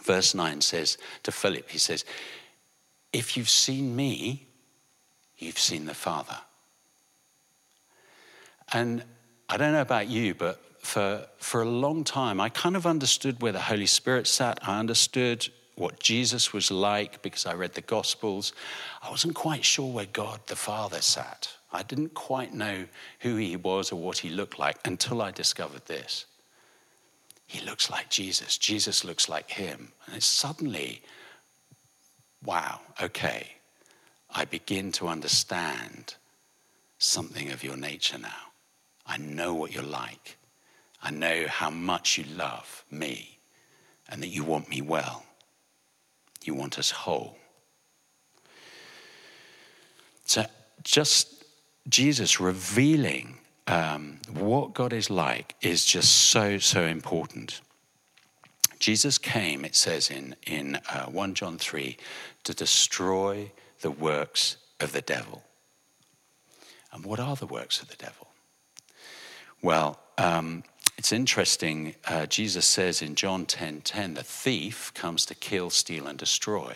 verse 0.00 0.34
9 0.34 0.60
says 0.62 0.96
to 1.24 1.32
Philip, 1.32 1.68
he 1.68 1.78
says, 1.78 2.04
If 3.12 3.36
you've 3.36 3.50
seen 3.50 3.94
me, 3.94 4.46
you've 5.38 5.58
seen 5.58 5.86
the 5.86 5.94
Father. 5.94 6.38
And 8.72 9.04
I 9.48 9.56
don't 9.56 9.72
know 9.72 9.80
about 9.80 10.08
you, 10.08 10.34
but 10.34 10.60
for, 10.80 11.26
for 11.38 11.62
a 11.62 11.68
long 11.68 12.04
time, 12.04 12.40
I 12.40 12.48
kind 12.48 12.76
of 12.76 12.86
understood 12.86 13.42
where 13.42 13.52
the 13.52 13.60
Holy 13.60 13.86
Spirit 13.86 14.26
sat. 14.26 14.58
I 14.62 14.78
understood 14.78 15.48
what 15.76 16.00
Jesus 16.00 16.52
was 16.52 16.70
like 16.70 17.22
because 17.22 17.46
I 17.46 17.54
read 17.54 17.74
the 17.74 17.82
Gospels. 17.82 18.52
I 19.02 19.10
wasn't 19.10 19.34
quite 19.34 19.64
sure 19.64 19.92
where 19.92 20.06
God 20.06 20.40
the 20.46 20.56
Father 20.56 21.00
sat. 21.00 21.48
I 21.72 21.82
didn't 21.82 22.14
quite 22.14 22.54
know 22.54 22.86
who 23.20 23.36
he 23.36 23.56
was 23.56 23.92
or 23.92 24.00
what 24.00 24.18
he 24.18 24.30
looked 24.30 24.58
like 24.58 24.78
until 24.86 25.20
I 25.20 25.30
discovered 25.30 25.84
this. 25.86 26.24
He 27.46 27.64
looks 27.64 27.90
like 27.90 28.08
Jesus. 28.08 28.58
Jesus 28.58 29.04
looks 29.04 29.28
like 29.28 29.50
him. 29.50 29.92
And 30.06 30.16
it's 30.16 30.26
suddenly, 30.26 31.02
wow, 32.44 32.80
okay, 33.00 33.55
I 34.36 34.44
begin 34.44 34.92
to 34.92 35.08
understand 35.08 36.14
something 36.98 37.50
of 37.52 37.64
your 37.64 37.76
nature 37.76 38.18
now. 38.18 38.52
I 39.06 39.16
know 39.16 39.54
what 39.54 39.72
you're 39.72 39.82
like. 39.82 40.36
I 41.02 41.10
know 41.10 41.46
how 41.48 41.70
much 41.70 42.18
you 42.18 42.24
love 42.36 42.84
me 42.90 43.38
and 44.10 44.22
that 44.22 44.28
you 44.28 44.44
want 44.44 44.68
me 44.68 44.82
well. 44.82 45.24
You 46.44 46.54
want 46.54 46.78
us 46.78 46.90
whole. 46.90 47.38
So, 50.26 50.44
just 50.84 51.44
Jesus 51.88 52.38
revealing 52.38 53.38
um, 53.66 54.18
what 54.34 54.74
God 54.74 54.92
is 54.92 55.08
like 55.08 55.54
is 55.62 55.82
just 55.86 56.12
so, 56.12 56.58
so 56.58 56.82
important. 56.82 57.62
Jesus 58.78 59.16
came, 59.16 59.64
it 59.64 59.74
says 59.74 60.10
in, 60.10 60.36
in 60.46 60.78
uh, 60.90 61.06
1 61.06 61.32
John 61.32 61.56
3, 61.56 61.96
to 62.44 62.52
destroy 62.52 63.50
the 63.86 63.90
works 63.92 64.56
of 64.80 64.90
the 64.90 65.00
devil. 65.00 65.44
And 66.90 67.04
what 67.04 67.20
are 67.20 67.36
the 67.36 67.46
works 67.46 67.80
of 67.80 67.86
the 67.86 67.94
devil? 67.94 68.26
Well, 69.62 70.00
um, 70.18 70.64
it's 70.98 71.12
interesting. 71.12 71.94
Uh, 72.04 72.26
Jesus 72.26 72.66
says 72.66 73.00
in 73.00 73.14
John 73.14 73.46
10 73.46 73.82
10, 73.82 74.14
the 74.14 74.24
thief 74.24 74.92
comes 74.92 75.24
to 75.26 75.36
kill, 75.36 75.70
steal, 75.70 76.08
and 76.08 76.18
destroy. 76.18 76.74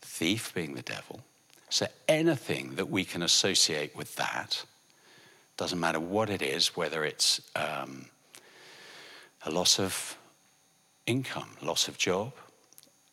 Thief 0.00 0.54
being 0.54 0.72
the 0.76 0.88
devil. 0.96 1.20
So 1.68 1.88
anything 2.08 2.76
that 2.76 2.88
we 2.88 3.04
can 3.04 3.22
associate 3.22 3.94
with 3.94 4.16
that, 4.16 4.64
doesn't 5.58 5.78
matter 5.78 6.00
what 6.00 6.30
it 6.30 6.40
is, 6.40 6.74
whether 6.74 7.04
it's 7.04 7.42
um, 7.54 8.06
a 9.44 9.50
loss 9.50 9.78
of 9.78 10.16
income, 11.04 11.50
loss 11.60 11.86
of 11.86 11.98
job, 11.98 12.32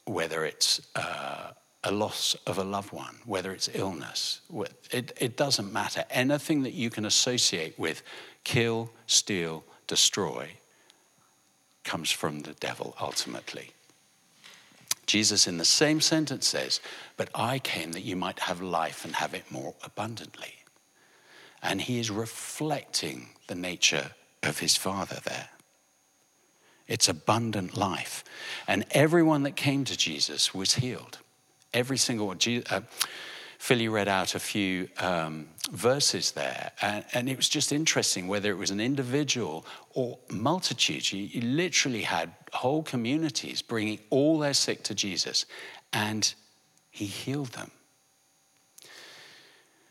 whether 0.06 0.46
it's 0.46 0.80
uh, 0.96 1.52
a 1.88 1.92
loss 1.92 2.36
of 2.46 2.58
a 2.58 2.64
loved 2.64 2.92
one, 2.92 3.16
whether 3.26 3.54
it's 3.54 3.70
illness, 3.74 4.42
it, 4.92 5.14
it 5.18 5.38
doesn't 5.38 5.72
matter. 5.72 6.04
Anything 6.10 6.64
that 6.64 6.74
you 6.74 6.90
can 6.90 7.06
associate 7.06 7.80
with 7.80 8.04
kill, 8.44 8.92
steal, 9.06 9.64
destroy 9.88 10.50
comes 11.86 12.12
from 12.12 12.42
the 12.42 12.52
devil 12.54 12.94
ultimately. 13.00 13.72
Jesus, 15.06 15.48
in 15.48 15.58
the 15.58 15.64
same 15.64 16.02
sentence, 16.02 16.46
says, 16.46 16.82
But 17.16 17.30
I 17.34 17.60
came 17.60 17.94
that 17.94 18.04
you 18.04 18.18
might 18.18 18.40
have 18.40 18.62
life 18.62 19.06
and 19.06 19.16
have 19.16 19.34
it 19.34 19.50
more 19.50 19.74
abundantly. 19.82 20.56
And 21.64 21.80
he 21.80 22.00
is 22.00 22.12
reflecting 22.12 23.30
the 23.48 23.56
nature 23.56 24.12
of 24.44 24.60
his 24.60 24.76
Father 24.76 25.20
there. 25.24 25.50
It's 26.86 27.08
abundant 27.08 27.78
life. 27.78 28.26
And 28.68 28.86
everyone 28.92 29.44
that 29.44 29.56
came 29.56 29.86
to 29.86 29.96
Jesus 29.96 30.54
was 30.54 30.76
healed. 30.76 31.20
Every 31.78 31.98
single 31.98 32.26
one. 32.26 32.40
Uh, 32.72 32.82
Philly 33.60 33.88
read 33.88 34.08
out 34.08 34.34
a 34.34 34.40
few 34.40 34.90
um, 35.00 35.48
verses 35.70 36.32
there, 36.32 36.72
and, 36.82 37.06
and, 37.14 37.30
it 37.30 37.38
was 37.38 37.48
just 37.48 37.72
interesting 37.72 38.28
whether 38.28 38.50
it 38.50 38.58
was 38.58 38.72
an 38.72 38.80
individual 38.80 39.64
or 39.94 40.18
multitudes. 40.32 41.14
You, 41.14 41.24
you 41.24 41.42
literally 41.42 42.02
had 42.02 42.34
whole 42.52 42.82
communities 42.82 43.62
bringing 43.62 44.00
all 44.10 44.40
their 44.40 44.56
sick 44.56 44.82
to 44.86 44.96
Jesus, 44.96 45.46
and 45.94 46.34
he 46.90 47.06
healed 47.06 47.50
them. 47.50 47.70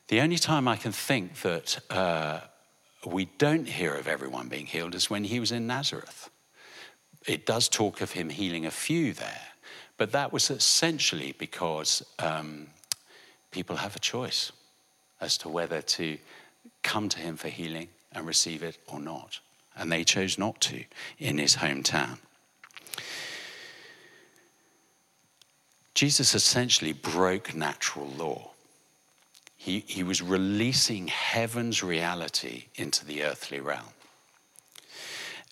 The 0.09 0.21
only 0.21 0.39
time 0.39 0.67
I 0.67 0.77
can 0.77 0.93
think 0.93 1.41
that 1.43 1.79
uh, 1.89 2.41
we 3.05 3.27
don't 3.39 3.69
hear 3.69 3.95
of 3.95 4.09
everyone 4.09 4.49
being 4.49 4.67
healed 4.67 4.97
is 4.97 5.09
when 5.09 5.23
he 5.23 5.39
was 5.39 5.53
in 5.53 5.69
Nazareth. 5.69 6.31
It 7.29 7.47
does 7.47 7.69
talk 7.69 8.01
of 8.01 8.11
him 8.11 8.29
healing 8.29 8.67
a 8.67 8.73
few 8.73 9.13
there, 9.13 9.43
but 9.97 10.13
that 10.13 10.33
was 10.33 10.51
essentially 10.51 11.35
because 11.39 12.05
um, 12.19 12.67
people 13.51 13.77
have 13.77 13.97
a 13.97 14.01
choice 14.01 14.53
as 15.21 15.39
to 15.39 15.49
whether 15.49 15.81
to 15.81 16.19
come 16.83 17.09
to 17.09 17.19
him 17.19 17.37
for 17.37 17.49
healing 17.49 17.89
and 18.13 18.27
receive 18.27 18.63
it 18.63 18.79
or 18.87 19.01
not. 19.01 19.41
And 19.77 19.91
they 19.91 20.05
chose 20.05 20.39
not 20.39 20.61
to 20.63 20.85
in 21.19 21.39
his 21.39 21.57
hometown. 21.57 22.19
Jesus 25.95 26.35
essentially 26.35 26.93
broke 26.93 27.55
natural 27.55 28.09
law. 28.09 28.51
He, 29.57 29.83
he 29.87 30.03
was 30.03 30.21
releasing 30.21 31.09
heaven's 31.09 31.83
reality 31.83 32.67
into 32.75 33.05
the 33.07 33.25
earthly 33.25 33.61
realm. 33.61 33.96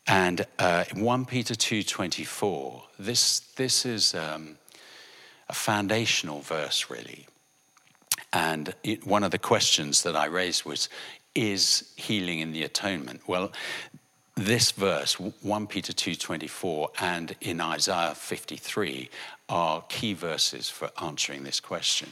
And 0.07 0.47
uh, 0.59 0.85
1 0.95 1.25
Peter 1.25 1.55
2.24, 1.55 2.83
this, 2.99 3.40
this 3.57 3.87
is 3.87 4.14
um, 4.14 4.59
a 5.49 5.55
foundational 5.55 6.40
verse, 6.40 6.90
really. 6.90 7.27
And 8.33 8.75
it, 8.83 9.07
one 9.07 9.25
of 9.25 9.31
the 9.31 9.38
questions 9.38 10.03
that 10.03 10.17
I 10.17 10.27
raised 10.27 10.64
was, 10.64 10.88
is 11.35 11.93
healing 11.97 12.40
in 12.40 12.53
the 12.53 12.64
atonement? 12.64 13.23
Well, 13.27 13.53
this 14.37 14.73
verse 14.73 15.14
1 15.21 15.67
peter 15.69 15.93
2.24 15.93 16.88
and 17.01 17.37
in 17.40 17.61
isaiah 17.61 18.14
53 18.17 19.09
are 19.49 19.85
key 19.88 20.12
verses 20.12 20.69
for 20.69 20.90
answering 21.01 21.45
this 21.45 21.61
question 21.61 22.09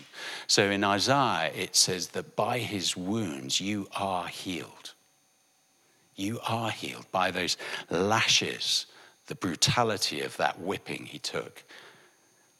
so 0.46 0.70
in 0.70 0.84
isaiah 0.84 1.50
it 1.52 1.74
says 1.74 2.08
that 2.08 2.36
by 2.36 2.60
his 2.60 2.96
wounds 2.96 3.60
you 3.60 3.88
are 3.96 4.28
healed 4.28 4.92
you 6.16 6.40
are 6.46 6.70
healed 6.70 7.06
by 7.10 7.30
those 7.30 7.56
lashes 7.90 8.86
the 9.26 9.34
brutality 9.34 10.20
of 10.20 10.36
that 10.36 10.60
whipping 10.60 11.06
he 11.06 11.18
took. 11.18 11.62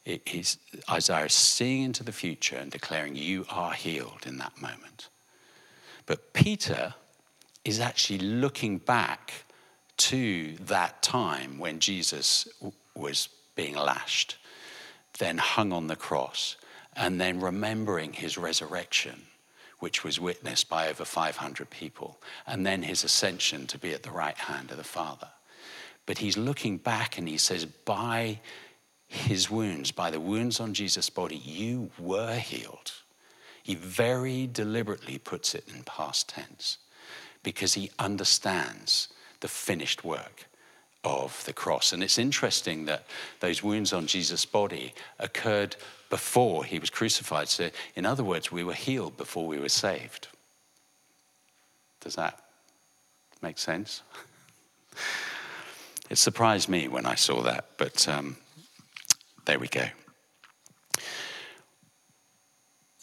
It 0.05 0.21
is 0.33 0.57
isaiah 0.89 1.29
seeing 1.29 1.83
into 1.83 2.03
the 2.03 2.11
future 2.11 2.57
and 2.57 2.71
declaring 2.71 3.15
you 3.15 3.45
are 3.49 3.73
healed 3.73 4.23
in 4.25 4.37
that 4.37 4.61
moment. 4.61 5.09
But 6.05 6.33
peter 6.33 6.93
is 7.63 7.79
actually 7.79 8.19
looking 8.19 8.77
back 8.77 9.45
to 9.97 10.55
that 10.65 11.01
time 11.01 11.59
when 11.59 11.79
Jesus 11.79 12.47
was 12.95 13.29
being 13.55 13.75
lashed, 13.75 14.37
then 15.19 15.37
hung 15.37 15.71
on 15.71 15.87
the 15.87 15.95
cross, 15.95 16.57
and 16.95 17.21
then 17.21 17.39
remembering 17.39 18.13
his 18.13 18.37
resurrection, 18.37 19.21
which 19.83 20.01
was 20.01 20.17
witnessed 20.17 20.69
by 20.69 20.87
over 20.87 21.03
500 21.03 21.69
people, 21.69 22.17
and 22.47 22.65
then 22.65 22.83
his 22.83 23.03
ascension 23.03 23.67
to 23.67 23.77
be 23.77 23.91
at 23.91 24.03
the 24.03 24.11
right 24.11 24.37
hand 24.37 24.71
of 24.71 24.77
the 24.77 24.83
Father. 24.85 25.27
But 26.05 26.19
he's 26.19 26.37
looking 26.37 26.77
back 26.77 27.17
and 27.17 27.27
he 27.27 27.37
says, 27.37 27.65
By 27.65 28.39
his 29.07 29.51
wounds, 29.51 29.91
by 29.91 30.09
the 30.09 30.21
wounds 30.21 30.61
on 30.61 30.73
Jesus' 30.73 31.09
body, 31.09 31.35
you 31.35 31.91
were 31.99 32.37
healed. 32.37 32.93
He 33.61 33.75
very 33.75 34.47
deliberately 34.47 35.17
puts 35.17 35.53
it 35.53 35.65
in 35.67 35.83
past 35.83 36.29
tense 36.29 36.77
because 37.43 37.73
he 37.73 37.91
understands 37.99 39.09
the 39.41 39.49
finished 39.49 40.05
work 40.05 40.45
of 41.03 41.43
the 41.45 41.53
cross. 41.53 41.93
And 41.93 42.03
it's 42.03 42.17
interesting 42.17 42.85
that 42.85 43.05
those 43.39 43.63
wounds 43.63 43.93
on 43.93 44.07
Jesus' 44.07 44.45
body 44.45 44.93
occurred 45.19 45.75
before 46.09 46.63
he 46.63 46.79
was 46.79 46.89
crucified. 46.89 47.49
So, 47.49 47.69
in 47.95 48.05
other 48.05 48.23
words, 48.23 48.51
we 48.51 48.63
were 48.63 48.73
healed 48.73 49.17
before 49.17 49.47
we 49.47 49.59
were 49.59 49.69
saved. 49.69 50.27
Does 52.01 52.15
that 52.15 52.39
make 53.41 53.57
sense? 53.57 54.01
it 56.09 56.17
surprised 56.17 56.69
me 56.69 56.87
when 56.87 57.05
I 57.05 57.15
saw 57.15 57.41
that, 57.41 57.65
but 57.77 58.07
um, 58.07 58.37
there 59.45 59.59
we 59.59 59.67
go. 59.67 59.87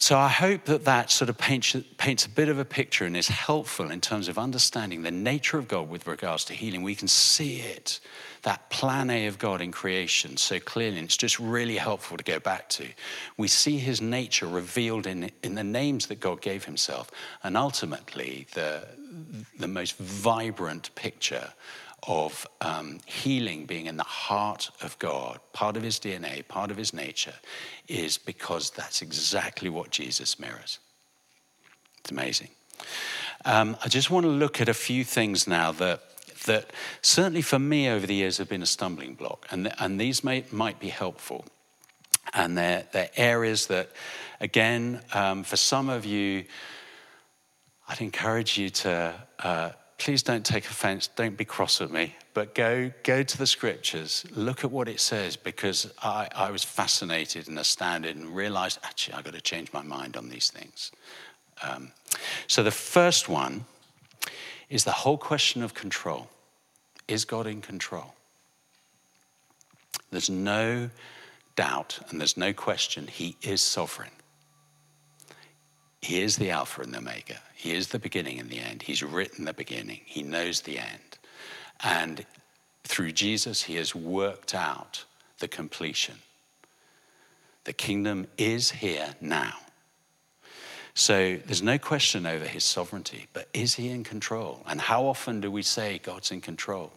So 0.01 0.17
I 0.17 0.29
hope 0.29 0.65
that 0.65 0.85
that 0.85 1.11
sort 1.11 1.29
of 1.29 1.37
paints, 1.37 1.75
paints 1.97 2.25
a 2.25 2.29
bit 2.29 2.49
of 2.49 2.57
a 2.57 2.65
picture 2.65 3.05
and 3.05 3.15
is 3.15 3.27
helpful 3.27 3.91
in 3.91 4.01
terms 4.01 4.29
of 4.29 4.39
understanding 4.39 5.03
the 5.03 5.11
nature 5.11 5.59
of 5.59 5.67
God 5.67 5.89
with 5.89 6.07
regards 6.07 6.43
to 6.45 6.55
healing. 6.55 6.81
We 6.81 6.95
can 6.95 7.07
see 7.07 7.59
it, 7.59 7.99
that 8.41 8.71
plan 8.71 9.11
A 9.11 9.27
of 9.27 9.37
God 9.37 9.61
in 9.61 9.71
creation, 9.71 10.37
so 10.37 10.59
clearly. 10.59 10.97
And 10.97 11.05
it's 11.05 11.17
just 11.17 11.37
really 11.37 11.77
helpful 11.77 12.17
to 12.17 12.23
go 12.23 12.39
back 12.39 12.67
to. 12.69 12.87
We 13.37 13.47
see 13.47 13.77
his 13.77 14.01
nature 14.01 14.47
revealed 14.47 15.05
in, 15.05 15.29
in 15.43 15.53
the 15.53 15.63
names 15.63 16.07
that 16.07 16.19
God 16.19 16.41
gave 16.41 16.65
himself. 16.65 17.11
And 17.43 17.55
ultimately, 17.55 18.47
the, 18.55 18.87
the 19.59 19.67
most 19.67 19.97
vibrant 19.97 20.89
picture 20.95 21.53
of 22.07 22.47
um, 22.61 22.99
healing 23.05 23.65
being 23.65 23.85
in 23.85 23.97
the 23.97 24.03
heart 24.03 24.71
of 24.81 24.97
God, 24.99 25.39
part 25.53 25.77
of 25.77 25.83
his 25.83 25.99
DNA, 25.99 26.47
part 26.47 26.71
of 26.71 26.77
his 26.77 26.93
nature, 26.93 27.35
is 27.87 28.17
because 28.17 28.71
that's 28.71 29.01
exactly 29.01 29.69
what 29.69 29.91
Jesus 29.91 30.39
mirrors. 30.39 30.79
It's 31.99 32.11
amazing. 32.11 32.49
Um, 33.45 33.77
I 33.83 33.87
just 33.87 34.09
want 34.09 34.25
to 34.25 34.31
look 34.31 34.61
at 34.61 34.69
a 34.69 34.73
few 34.73 35.03
things 35.03 35.47
now 35.47 35.71
that, 35.73 36.01
that 36.45 36.71
certainly 37.01 37.41
for 37.41 37.59
me 37.59 37.89
over 37.89 38.07
the 38.07 38.15
years 38.15 38.37
have 38.37 38.49
been 38.49 38.63
a 38.63 38.67
stumbling 38.67 39.13
block, 39.13 39.47
and, 39.51 39.71
and 39.79 39.99
these 39.99 40.23
may, 40.23 40.43
might 40.51 40.79
be 40.79 40.89
helpful. 40.89 41.45
And 42.33 42.57
they're, 42.57 42.85
they're 42.93 43.09
areas 43.15 43.67
that, 43.67 43.91
again, 44.39 45.01
um, 45.13 45.43
for 45.43 45.57
some 45.57 45.89
of 45.89 46.05
you, 46.05 46.45
I'd 47.87 48.01
encourage 48.01 48.57
you 48.57 48.69
to 48.69 49.13
uh, 49.39 49.71
please 50.01 50.23
don't 50.23 50.43
take 50.43 50.65
offense, 50.65 51.07
don't 51.15 51.37
be 51.37 51.45
cross 51.45 51.79
with 51.79 51.91
me, 51.91 52.15
but 52.33 52.55
go, 52.55 52.91
go 53.03 53.21
to 53.21 53.37
the 53.37 53.45
scriptures, 53.45 54.25
look 54.31 54.63
at 54.63 54.71
what 54.71 54.87
it 54.87 54.99
says, 54.99 55.35
because 55.35 55.93
I, 56.01 56.27
I 56.33 56.49
was 56.49 56.63
fascinated 56.63 57.47
and 57.47 57.59
astounded 57.59 58.15
and 58.15 58.35
realized 58.35 58.79
actually 58.83 59.13
I've 59.13 59.25
got 59.25 59.35
to 59.35 59.41
change 59.41 59.71
my 59.71 59.83
mind 59.83 60.17
on 60.17 60.29
these 60.29 60.49
things. 60.49 60.91
Um, 61.61 61.91
so 62.47 62.63
the 62.63 62.71
first 62.71 63.29
one 63.29 63.65
is 64.71 64.85
the 64.85 64.91
whole 64.91 65.19
question 65.19 65.61
of 65.61 65.75
control. 65.75 66.29
Is 67.07 67.23
God 67.23 67.45
in 67.45 67.61
control? 67.61 68.15
There's 70.09 70.31
no 70.31 70.89
doubt 71.55 71.99
and 72.09 72.19
there's 72.19 72.37
no 72.37 72.53
question, 72.53 73.05
He 73.05 73.37
is 73.43 73.61
sovereign. 73.61 74.09
He 76.01 76.21
is 76.21 76.37
the 76.37 76.49
Alpha 76.49 76.81
and 76.81 76.93
the 76.93 76.97
Omega. 76.97 77.39
He 77.55 77.73
is 77.73 77.89
the 77.89 77.99
beginning 77.99 78.39
and 78.39 78.49
the 78.49 78.59
end. 78.59 78.81
He's 78.81 79.03
written 79.03 79.45
the 79.45 79.53
beginning. 79.53 80.01
He 80.05 80.23
knows 80.23 80.61
the 80.61 80.79
end. 80.79 81.19
And 81.83 82.25
through 82.83 83.11
Jesus, 83.11 83.63
he 83.63 83.75
has 83.75 83.93
worked 83.93 84.55
out 84.55 85.05
the 85.39 85.47
completion. 85.47 86.15
The 87.65 87.73
kingdom 87.73 88.27
is 88.37 88.71
here 88.71 89.13
now. 89.21 89.53
So 90.93 91.37
there's 91.45 91.61
no 91.61 91.77
question 91.77 92.25
over 92.25 92.45
his 92.45 92.63
sovereignty, 92.63 93.27
but 93.31 93.47
is 93.53 93.75
he 93.75 93.89
in 93.89 94.03
control? 94.03 94.63
And 94.67 94.81
how 94.81 95.05
often 95.05 95.39
do 95.39 95.49
we 95.49 95.61
say 95.61 95.99
God's 95.99 96.31
in 96.31 96.41
control? 96.41 96.91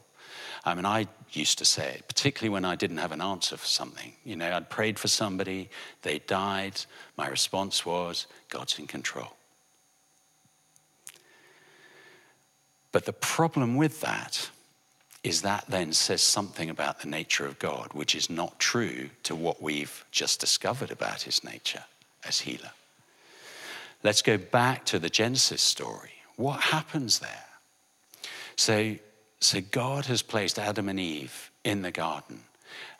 I 0.64 0.74
mean, 0.74 0.86
I 0.86 1.08
used 1.30 1.58
to 1.58 1.64
say 1.64 1.94
it, 1.94 2.08
particularly 2.08 2.52
when 2.52 2.64
I 2.64 2.74
didn't 2.74 2.96
have 2.96 3.12
an 3.12 3.20
answer 3.20 3.56
for 3.56 3.66
something. 3.66 4.12
You 4.24 4.36
know, 4.36 4.50
I'd 4.50 4.70
prayed 4.70 4.98
for 4.98 5.08
somebody, 5.08 5.68
they 6.02 6.20
died. 6.20 6.80
My 7.16 7.28
response 7.28 7.84
was, 7.84 8.26
God's 8.48 8.78
in 8.78 8.86
control. 8.86 9.36
But 12.92 13.04
the 13.04 13.12
problem 13.12 13.76
with 13.76 14.00
that 14.00 14.50
is 15.22 15.42
that 15.42 15.64
then 15.68 15.92
says 15.92 16.22
something 16.22 16.70
about 16.70 17.00
the 17.00 17.08
nature 17.08 17.46
of 17.46 17.58
God, 17.58 17.92
which 17.92 18.14
is 18.14 18.30
not 18.30 18.58
true 18.58 19.10
to 19.24 19.34
what 19.34 19.60
we've 19.60 20.04
just 20.12 20.38
discovered 20.38 20.90
about 20.90 21.22
his 21.22 21.42
nature 21.42 21.84
as 22.26 22.40
healer. 22.40 22.70
Let's 24.02 24.22
go 24.22 24.36
back 24.36 24.84
to 24.86 24.98
the 24.98 25.08
Genesis 25.08 25.62
story. 25.62 26.12
What 26.36 26.60
happens 26.60 27.20
there? 27.20 27.46
So 28.56 28.96
so 29.44 29.60
God 29.60 30.06
has 30.06 30.22
placed 30.22 30.58
Adam 30.58 30.88
and 30.88 30.98
Eve 30.98 31.50
in 31.64 31.82
the 31.82 31.90
garden. 31.90 32.40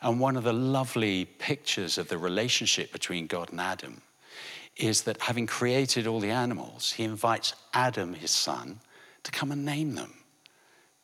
And 0.01 0.19
one 0.19 0.37
of 0.37 0.43
the 0.43 0.53
lovely 0.53 1.25
pictures 1.25 1.97
of 1.97 2.07
the 2.07 2.17
relationship 2.17 2.91
between 2.91 3.27
God 3.27 3.51
and 3.51 3.59
Adam 3.59 4.01
is 4.77 5.03
that 5.03 5.21
having 5.21 5.47
created 5.47 6.07
all 6.07 6.19
the 6.19 6.31
animals, 6.31 6.91
he 6.91 7.03
invites 7.03 7.53
Adam, 7.73 8.13
his 8.13 8.31
son, 8.31 8.79
to 9.23 9.31
come 9.31 9.51
and 9.51 9.65
name 9.65 9.95
them 9.95 10.13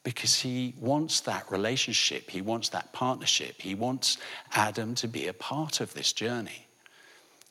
because 0.03 0.35
he 0.35 0.73
wants 0.79 1.21
that 1.21 1.49
relationship, 1.51 2.29
he 2.29 2.41
wants 2.41 2.69
that 2.69 2.91
partnership, 2.91 3.61
he 3.61 3.75
wants 3.75 4.17
Adam 4.53 4.95
to 4.95 5.07
be 5.07 5.27
a 5.27 5.33
part 5.33 5.79
of 5.79 5.93
this 5.93 6.13
journey. 6.13 6.67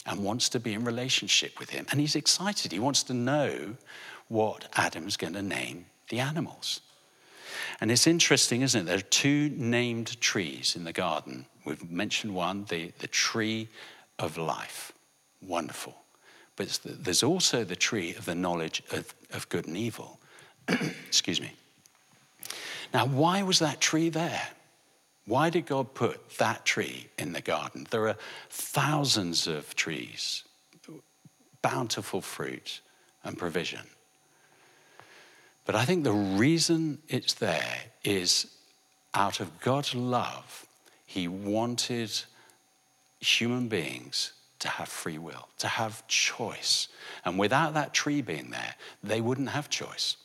and 0.07 0.25
wants 0.25 0.49
to 0.49 0.59
be 0.59 0.73
in 0.73 0.83
relationship 0.83 1.59
with 1.61 1.69
him. 1.71 1.87
And 1.91 2.01
he's 2.01 2.17
excited. 2.17 2.73
He 2.73 2.79
wants 2.79 3.03
to 3.05 3.15
know 3.15 3.77
what 4.29 4.67
Adam's 4.75 5.19
going 5.19 5.35
to 5.35 5.43
name 5.43 5.85
the 6.09 6.21
animals. 6.21 6.81
And 7.81 7.91
it's 7.91 8.07
interesting, 8.07 8.63
isn't 8.63 8.83
it? 8.83 8.85
There 8.85 8.99
are 8.99 9.01
two 9.01 9.51
named 9.57 10.21
trees 10.21 10.77
in 10.77 10.85
the 10.85 10.93
garden. 10.93 11.47
We've 11.65 11.91
mentioned 11.91 12.35
one, 12.35 12.65
the, 12.69 12.93
the 12.99 13.07
tree 13.07 13.69
of 14.19 14.37
life. 14.37 14.93
Wonderful. 15.41 15.95
But 16.57 16.69
the, 16.83 16.93
there's 16.93 17.23
also 17.23 17.65
the 17.65 17.77
tree 17.77 18.15
of 18.15 18.25
the 18.25 18.35
knowledge 18.35 18.83
of, 18.93 19.15
of 19.33 19.49
good 19.49 19.67
and 19.67 19.77
evil. 19.77 20.21
Excuse 20.69 21.41
me. 21.41 21.53
Now, 22.93 23.07
why 23.07 23.43
was 23.43 23.61
that 23.61 23.81
tree 23.81 24.09
there? 24.09 24.49
Why 25.27 25.49
did 25.51 25.67
God 25.67 25.95
put 25.95 26.39
that 26.39 26.65
tree 26.65 27.09
in 27.19 27.33
the 27.33 27.41
garden? 27.41 27.87
There 27.91 28.09
are 28.09 28.17
thousands 28.49 29.47
of 29.47 29.77
trees, 29.77 30.45
bountiful 31.63 32.21
fruit 32.21 32.81
and 33.23 33.39
provision. 33.39 33.87
But 35.71 35.79
I 35.79 35.85
think 35.85 36.03
the 36.03 36.11
reason 36.11 36.99
it's 37.07 37.35
there 37.35 37.77
is 38.03 38.49
out 39.15 39.39
of 39.39 39.61
God's 39.61 39.95
love, 39.95 40.67
He 41.07 41.29
wanted 41.29 42.11
human 43.21 43.69
beings 43.69 44.33
to 44.59 44.69
have 44.69 44.89
free 44.89 45.17
will, 45.17 45.47
to 45.59 45.69
have 45.69 46.05
choice. 46.09 46.89
And 47.25 47.39
without 47.39 47.75
that 47.75 47.95
tree 47.95 48.21
being 48.21 48.51
there, 48.51 48.75
they 49.05 49.21
wouldn't 49.21 49.51
have 49.51 49.71
choice. 49.71 50.17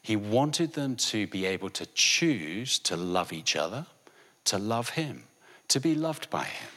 He 0.00 0.16
wanted 0.16 0.72
them 0.72 0.96
to 0.96 1.26
be 1.26 1.44
able 1.44 1.68
to 1.68 1.84
choose 1.92 2.78
to 2.78 2.96
love 2.96 3.34
each 3.34 3.56
other, 3.56 3.84
to 4.46 4.56
love 4.56 4.88
Him, 4.88 5.24
to 5.68 5.78
be 5.78 5.94
loved 5.94 6.30
by 6.30 6.44
Him. 6.44 6.70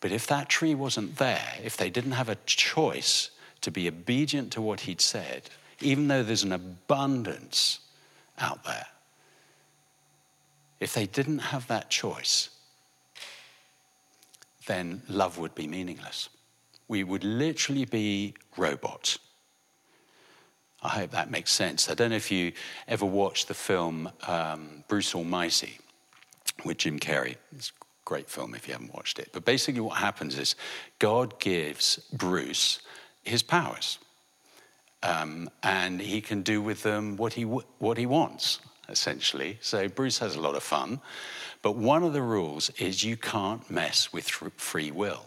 But 0.00 0.10
if 0.10 0.26
that 0.28 0.48
tree 0.48 0.74
wasn't 0.74 1.16
there, 1.16 1.58
if 1.62 1.76
they 1.76 1.90
didn't 1.90 2.12
have 2.12 2.30
a 2.30 2.38
choice 2.46 3.28
to 3.60 3.70
be 3.70 3.88
obedient 3.88 4.52
to 4.52 4.60
what 4.60 4.80
he'd 4.80 5.00
said, 5.00 5.42
even 5.80 6.08
though 6.08 6.22
there's 6.22 6.42
an 6.42 6.52
abundance 6.52 7.80
out 8.38 8.64
there. 8.64 8.86
If 10.78 10.94
they 10.94 11.06
didn't 11.06 11.38
have 11.38 11.66
that 11.68 11.90
choice, 11.90 12.50
then 14.66 15.02
love 15.08 15.38
would 15.38 15.54
be 15.54 15.66
meaningless. 15.66 16.28
We 16.88 17.04
would 17.04 17.24
literally 17.24 17.84
be 17.84 18.34
robots. 18.56 19.18
I 20.82 20.88
hope 20.88 21.10
that 21.10 21.30
makes 21.30 21.52
sense. 21.52 21.90
I 21.90 21.94
don't 21.94 22.10
know 22.10 22.16
if 22.16 22.30
you 22.30 22.52
ever 22.88 23.04
watched 23.04 23.48
the 23.48 23.54
film 23.54 24.10
um, 24.26 24.84
Bruce 24.88 25.14
Almighty 25.14 25.78
with 26.64 26.78
Jim 26.78 26.98
Carrey. 26.98 27.36
It's 27.54 27.68
a 27.68 27.84
great 28.06 28.30
film 28.30 28.54
if 28.54 28.66
you 28.66 28.72
haven't 28.72 28.94
watched 28.94 29.18
it. 29.18 29.28
But 29.32 29.44
basically, 29.44 29.82
what 29.82 29.98
happens 29.98 30.38
is 30.38 30.56
God 30.98 31.38
gives 31.38 31.98
Bruce 32.12 32.80
his 33.22 33.42
powers. 33.42 33.98
Um, 35.02 35.48
and 35.62 36.00
he 36.00 36.20
can 36.20 36.42
do 36.42 36.60
with 36.60 36.82
them 36.82 37.16
what 37.16 37.32
he, 37.32 37.42
what 37.44 37.96
he 37.96 38.06
wants, 38.06 38.60
essentially. 38.88 39.58
So 39.60 39.88
Bruce 39.88 40.18
has 40.18 40.36
a 40.36 40.40
lot 40.40 40.54
of 40.54 40.62
fun. 40.62 41.00
But 41.62 41.76
one 41.76 42.02
of 42.02 42.12
the 42.12 42.22
rules 42.22 42.70
is 42.78 43.04
you 43.04 43.16
can't 43.16 43.68
mess 43.70 44.12
with 44.12 44.28
free 44.28 44.90
will. 44.90 45.26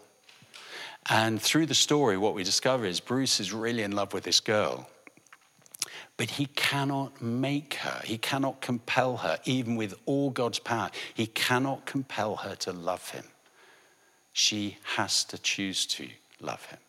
And 1.09 1.41
through 1.41 1.65
the 1.65 1.75
story, 1.75 2.17
what 2.17 2.33
we 2.33 2.43
discover 2.43 2.85
is 2.85 2.99
Bruce 2.99 3.39
is 3.39 3.51
really 3.51 3.83
in 3.83 3.91
love 3.91 4.13
with 4.13 4.23
this 4.23 4.39
girl. 4.39 4.89
But 6.15 6.29
he 6.29 6.45
cannot 6.45 7.21
make 7.21 7.75
her, 7.75 8.01
he 8.05 8.17
cannot 8.17 8.61
compel 8.61 9.17
her, 9.17 9.39
even 9.45 9.75
with 9.75 9.95
all 10.05 10.29
God's 10.29 10.59
power. 10.59 10.91
He 11.13 11.25
cannot 11.25 11.85
compel 11.85 12.37
her 12.37 12.55
to 12.57 12.71
love 12.71 13.09
him. 13.09 13.25
She 14.31 14.77
has 14.95 15.23
to 15.25 15.37
choose 15.37 15.85
to 15.87 16.07
love 16.39 16.65
him. 16.65 16.79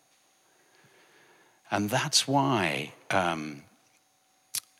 And 1.71 1.89
that's 1.89 2.27
why 2.27 2.93
um, 3.11 3.63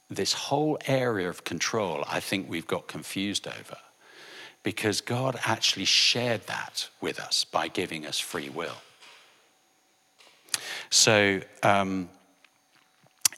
this 0.10 0.34
whole 0.34 0.78
area 0.88 1.30
of 1.30 1.44
control, 1.44 2.04
I 2.08 2.20
think 2.20 2.50
we've 2.50 2.68
got 2.68 2.88
confused 2.88 3.48
over. 3.48 3.78
Because 4.64 5.02
God 5.02 5.40
actually 5.46 5.86
shared 5.86 6.48
that 6.48 6.90
with 7.00 7.20
us 7.20 7.44
by 7.44 7.68
giving 7.68 8.06
us 8.06 8.20
free 8.20 8.50
will. 8.50 8.78
So 10.90 11.42
um, 11.62 12.10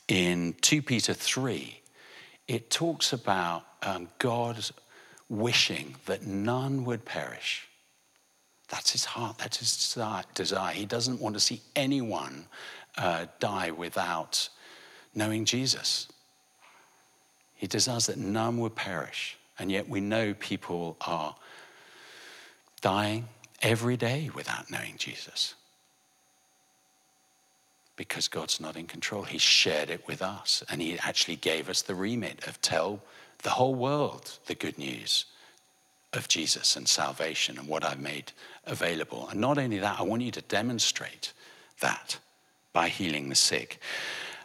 in 0.08 0.56
2 0.62 0.82
Peter 0.82 1.14
3, 1.14 1.82
it 2.48 2.70
talks 2.70 3.12
about 3.12 3.66
um, 3.84 4.08
God 4.20 4.64
wishing 5.30 5.96
that 6.06 6.26
none 6.26 6.86
would 6.86 7.04
perish. 7.04 7.68
That's 8.70 8.92
his 8.92 9.06
heart, 9.06 9.38
that's 9.38 9.58
his 9.58 9.96
desire. 10.34 10.74
He 10.74 10.86
doesn't 10.86 11.20
want 11.20 11.36
to 11.36 11.40
see 11.40 11.62
anyone 11.76 12.46
uh, 12.98 13.26
die 13.40 13.72
without 13.72 14.50
knowing 15.14 15.46
Jesus. 15.46 16.08
He 17.56 17.68
desires 17.68 18.06
that 18.06 18.18
none 18.18 18.60
would 18.60 18.76
perish. 18.76 19.38
And 19.60 19.72
yet 19.72 19.90
we 19.90 20.00
know 20.00 20.34
people 20.36 20.98
are 21.02 21.36
dying 22.82 23.28
every 23.62 23.98
day 23.98 24.30
without 24.34 24.70
knowing 24.70 24.96
Jesus. 24.98 25.56
Because 27.96 28.28
God's 28.28 28.60
not 28.60 28.78
in 28.78 28.86
control. 28.86 29.24
He 29.24 29.40
shared 29.40 29.90
it 29.90 30.08
with 30.08 30.22
us. 30.22 30.64
And 30.70 30.82
He 30.82 31.00
actually 31.00 31.38
gave 31.38 31.68
us 31.68 31.82
the 31.82 31.96
remit 31.96 32.48
of 32.48 32.62
tell 32.62 33.02
the 33.42 33.50
whole 33.52 33.74
world 33.74 34.38
the 34.46 34.56
good 34.56 34.78
news 34.78 35.26
of 36.14 36.28
Jesus 36.28 36.76
and 36.76 36.88
salvation 36.88 37.58
and 37.58 37.68
what 37.68 37.84
I've 37.84 38.00
made 38.00 38.32
available. 38.66 39.28
And 39.30 39.42
not 39.42 39.58
only 39.58 39.80
that, 39.80 40.00
I 40.00 40.04
want 40.04 40.22
you 40.22 40.32
to 40.32 40.42
demonstrate 40.42 41.34
that 41.82 42.20
by 42.78 42.90
healing 42.90 43.28
the 43.28 43.34
sick. 43.36 43.80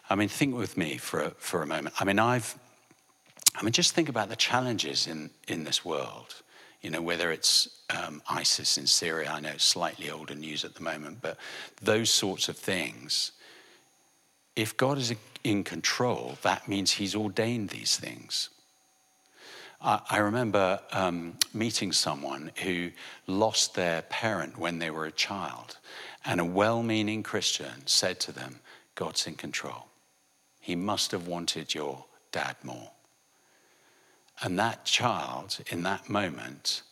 I 0.08 0.14
mean, 0.14 0.28
think 0.28 0.56
with 0.56 0.78
me 0.78 0.96
for 0.96 1.20
a, 1.20 1.30
for 1.32 1.60
a 1.60 1.66
moment. 1.66 1.94
I 2.00 2.04
mean, 2.06 2.18
I've, 2.18 2.58
I 3.54 3.62
mean, 3.62 3.72
just 3.72 3.94
think 3.94 4.08
about 4.08 4.30
the 4.30 4.36
challenges 4.36 5.06
in, 5.06 5.28
in 5.48 5.64
this 5.64 5.84
world. 5.84 6.36
You 6.80 6.88
know, 6.88 7.02
whether 7.02 7.30
it's 7.30 7.68
um, 7.90 8.22
ISIS 8.30 8.78
in 8.78 8.86
Syria, 8.86 9.30
I 9.30 9.40
know 9.40 9.50
it's 9.50 9.64
slightly 9.64 10.08
older 10.08 10.34
news 10.34 10.64
at 10.64 10.74
the 10.74 10.82
moment, 10.82 11.18
but 11.20 11.36
those 11.82 12.08
sorts 12.08 12.48
of 12.48 12.56
things. 12.56 13.32
If 14.56 14.78
God 14.78 14.96
is 14.96 15.14
in 15.44 15.62
control, 15.62 16.38
that 16.40 16.66
means 16.66 16.92
He's 16.92 17.14
ordained 17.14 17.68
these 17.68 17.98
things. 17.98 18.48
I, 19.84 20.18
remember 20.18 20.78
um, 20.92 21.38
meeting 21.52 21.90
someone 21.90 22.52
who 22.62 22.92
lost 23.26 23.74
their 23.74 24.02
parent 24.02 24.56
when 24.56 24.78
they 24.78 24.90
were 24.90 25.06
a 25.06 25.12
child. 25.12 25.76
And 26.24 26.40
a 26.40 26.44
well 26.44 26.82
meaning 26.82 27.22
Christian 27.22 27.86
said 27.86 28.20
to 28.20 28.32
them, 28.32 28.60
God's 28.94 29.26
in 29.26 29.34
control. 29.34 29.86
He 30.60 30.76
must 30.76 31.10
have 31.10 31.26
wanted 31.26 31.74
your 31.74 32.04
dad 32.30 32.56
more. 32.62 32.90
And 34.42 34.58
that 34.58 34.84
child, 34.84 35.58
in 35.70 35.82
that 35.82 36.08
moment, 36.08 36.82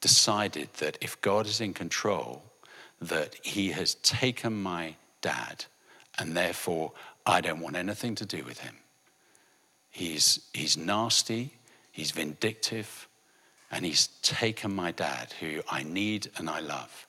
decided 0.00 0.68
that 0.74 0.98
if 1.00 1.20
God 1.20 1.46
is 1.46 1.60
in 1.60 1.72
control, 1.72 2.42
that 3.00 3.36
he 3.42 3.70
has 3.70 3.94
taken 3.96 4.62
my 4.62 4.96
dad, 5.20 5.64
and 6.18 6.36
therefore 6.36 6.92
I 7.26 7.40
don't 7.40 7.60
want 7.60 7.76
anything 7.76 8.14
to 8.16 8.26
do 8.26 8.44
with 8.44 8.60
him. 8.60 8.76
He's, 9.90 10.40
he's 10.52 10.76
nasty, 10.76 11.54
he's 11.90 12.10
vindictive, 12.10 13.08
and 13.70 13.84
he's 13.84 14.08
taken 14.22 14.74
my 14.74 14.92
dad, 14.92 15.32
who 15.40 15.62
I 15.70 15.82
need 15.82 16.30
and 16.36 16.50
I 16.50 16.60
love 16.60 17.03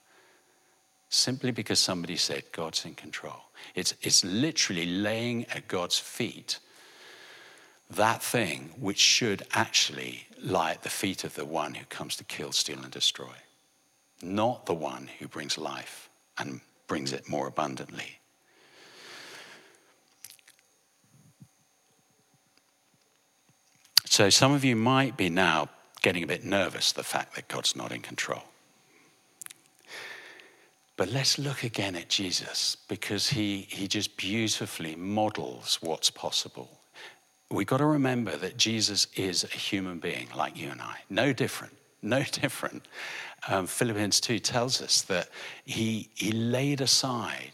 simply 1.15 1.51
because 1.51 1.80
somebody 1.80 2.15
said 2.15 2.43
God's 2.51 2.86
in 2.86 2.95
control. 2.95 3.43
It's, 3.73 3.93
it's 4.01 4.23
literally 4.23 4.86
laying 4.86 5.45
at 5.45 5.67
God's 5.67 5.97
feet 5.97 6.60
that 7.89 8.21
thing 8.21 8.71
which 8.80 8.99
should 8.99 9.43
actually 9.54 10.28
lie 10.41 10.71
at 10.71 10.84
the 10.84 10.89
feet 10.89 11.23
of 11.23 11.36
the 11.36 11.45
one 11.45 11.75
who 11.75 11.86
comes 11.86 12.15
to 12.17 12.23
kill, 12.23 12.51
steal, 12.51 12.80
and 12.80 12.91
destroy, 12.91 13.36
not 14.21 14.65
the 14.65 14.73
one 14.73 15.10
who 15.19 15.28
brings 15.28 15.58
life 15.58 16.10
and 16.38 16.62
brings 16.88 17.13
it 17.13 17.30
more 17.30 17.47
abundantly. 17.47 18.19
So, 24.06 24.30
some 24.30 24.54
of 24.54 24.63
you 24.63 24.75
might 24.75 25.17
be 25.17 25.30
now 25.30 25.69
getting 26.01 26.23
a 26.23 26.28
bit 26.28 26.43
nervous 26.43 26.91
the 26.91 27.04
fact 27.04 27.36
that 27.36 27.47
God's 27.47 27.75
not 27.75 27.91
in 27.91 28.01
control. 28.01 28.43
But 30.97 31.10
let's 31.10 31.38
look 31.38 31.63
again 31.63 31.95
at 31.95 32.08
Jesus 32.08 32.77
because 32.88 33.29
he, 33.29 33.67
he 33.69 33.88
just 33.88 34.15
beautifully 34.15 34.95
models 34.95 35.77
what's 35.81 36.10
possible. 36.10 36.69
We've 37.51 37.67
got 37.67 37.77
to 37.77 37.86
remember 37.86 38.38
that 38.38 38.58
Jesus 38.58 39.08
is 39.15 39.43
a 39.43 39.47
human 39.47 39.99
being 39.99 40.27
like 40.36 40.58
you 40.58 40.69
and 40.69 40.81
I, 40.81 40.99
no 41.10 41.34
different, 41.34 41.75
no 42.01 42.23
different. 42.31 42.88
Um, 43.47 43.67
Philippians 43.67 44.19
2 44.21 44.39
tells 44.39 44.81
us 44.81 45.01
that 45.03 45.29
he, 45.65 46.10
he 46.15 46.31
laid 46.31 46.81
aside, 46.81 47.51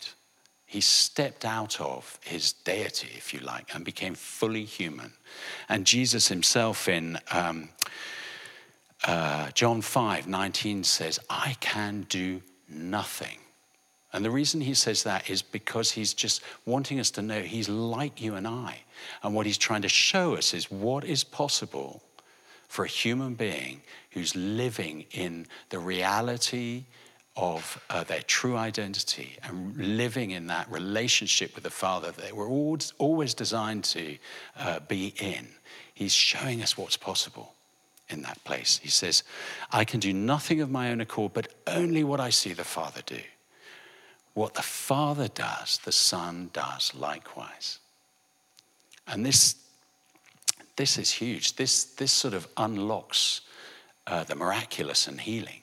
he 0.66 0.80
stepped 0.80 1.44
out 1.44 1.82
of 1.82 2.20
his 2.24 2.54
deity, 2.54 3.10
if 3.18 3.34
you 3.34 3.40
like, 3.42 3.74
and 3.76 3.84
became 3.84 4.14
fully 4.14 4.64
human. 4.64 5.14
And 5.68 5.86
Jesus 5.86 6.28
himself 6.28 6.88
in. 6.88 7.18
Um, 7.32 7.70
uh, 9.04 9.50
John 9.56 9.82
5 9.82 10.28
19 10.28 10.84
says, 10.84 11.20
I 11.28 11.56
can 11.60 12.06
do 12.08 12.40
nothing. 12.72 13.38
And 14.14 14.26
the 14.26 14.32
reason 14.32 14.62
he 14.62 14.74
says 14.74 15.04
that 15.04 15.30
is 15.30 15.42
because 15.42 15.92
he's 15.92 16.14
just 16.14 16.42
wanting 16.66 17.00
us 17.00 17.12
to 17.12 17.22
know 17.22 17.42
he's 17.42 17.70
like 17.70 18.22
you 18.22 18.36
and 18.36 18.48
I. 18.48 18.82
And 19.24 19.34
what 19.34 19.46
he's 19.46 19.58
trying 19.58 19.84
to 19.84 19.90
show 19.90 20.36
us 20.36 20.54
is 20.54 20.70
what 20.70 21.06
is 21.06 21.24
possible 21.24 22.02
for 22.68 22.86
a 22.86 22.90
human 22.90 23.36
being 23.36 23.82
who's 24.12 24.36
living 24.36 25.06
in 25.12 25.48
the 25.70 25.80
reality 25.80 26.86
of 27.38 27.82
uh, 27.90 28.04
their 28.04 28.22
true 28.22 28.58
identity 28.58 29.38
and 29.44 29.76
living 29.78 30.32
in 30.32 30.48
that 30.48 30.70
relationship 30.70 31.56
with 31.56 31.64
the 31.64 31.70
Father 31.70 32.12
that 32.12 32.36
were 32.36 32.48
always, 32.48 32.92
always 32.98 33.34
designed 33.34 33.86
to 33.86 34.18
uh, 34.60 34.80
be 34.82 35.14
in. 35.20 35.48
He's 35.94 36.14
showing 36.14 36.62
us 36.62 36.78
what's 36.78 36.98
possible 36.98 37.54
in 38.12 38.22
that 38.24 38.44
place. 38.44 38.80
He 38.82 38.90
says, 38.90 39.24
I 39.72 39.86
can 39.86 40.00
do 40.00 40.14
nothing 40.14 40.62
of 40.62 40.70
my 40.70 40.92
own 40.92 41.02
accord, 41.02 41.34
but 41.34 41.48
only 41.68 42.04
what 42.04 42.20
I 42.20 42.30
see 42.30 42.54
the 42.54 42.64
Father 42.64 43.02
do. 43.06 43.20
What 44.34 44.54
the 44.54 44.62
Father 44.62 45.28
does, 45.28 45.80
the 45.84 45.92
Son 45.92 46.50
does 46.54 46.94
likewise. 46.96 47.80
And 49.08 49.26
this, 49.26 49.56
this 50.76 50.98
is 50.98 51.12
huge. 51.12 51.56
This, 51.56 51.84
this 51.86 52.12
sort 52.12 52.34
of 52.34 52.48
unlocks 52.58 53.42
uh, 54.08 54.24
the 54.24 54.36
miraculous 54.36 55.08
and 55.08 55.20
healing. 55.20 55.62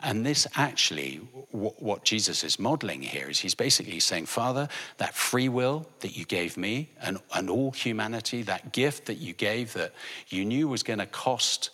And 0.00 0.24
this 0.24 0.46
actually, 0.54 1.16
what 1.50 2.04
Jesus 2.04 2.44
is 2.44 2.58
modeling 2.58 3.00
here 3.00 3.30
is 3.30 3.40
he's 3.40 3.54
basically 3.54 4.00
saying, 4.00 4.26
Father, 4.26 4.68
that 4.98 5.14
free 5.14 5.48
will 5.48 5.86
that 6.00 6.14
you 6.14 6.26
gave 6.26 6.58
me 6.58 6.90
and, 7.00 7.18
and 7.34 7.48
all 7.48 7.70
humanity, 7.70 8.42
that 8.42 8.72
gift 8.72 9.06
that 9.06 9.14
you 9.14 9.32
gave 9.32 9.72
that 9.72 9.94
you 10.28 10.44
knew 10.44 10.68
was 10.68 10.82
going 10.82 10.98
to 10.98 11.06
cost 11.06 11.70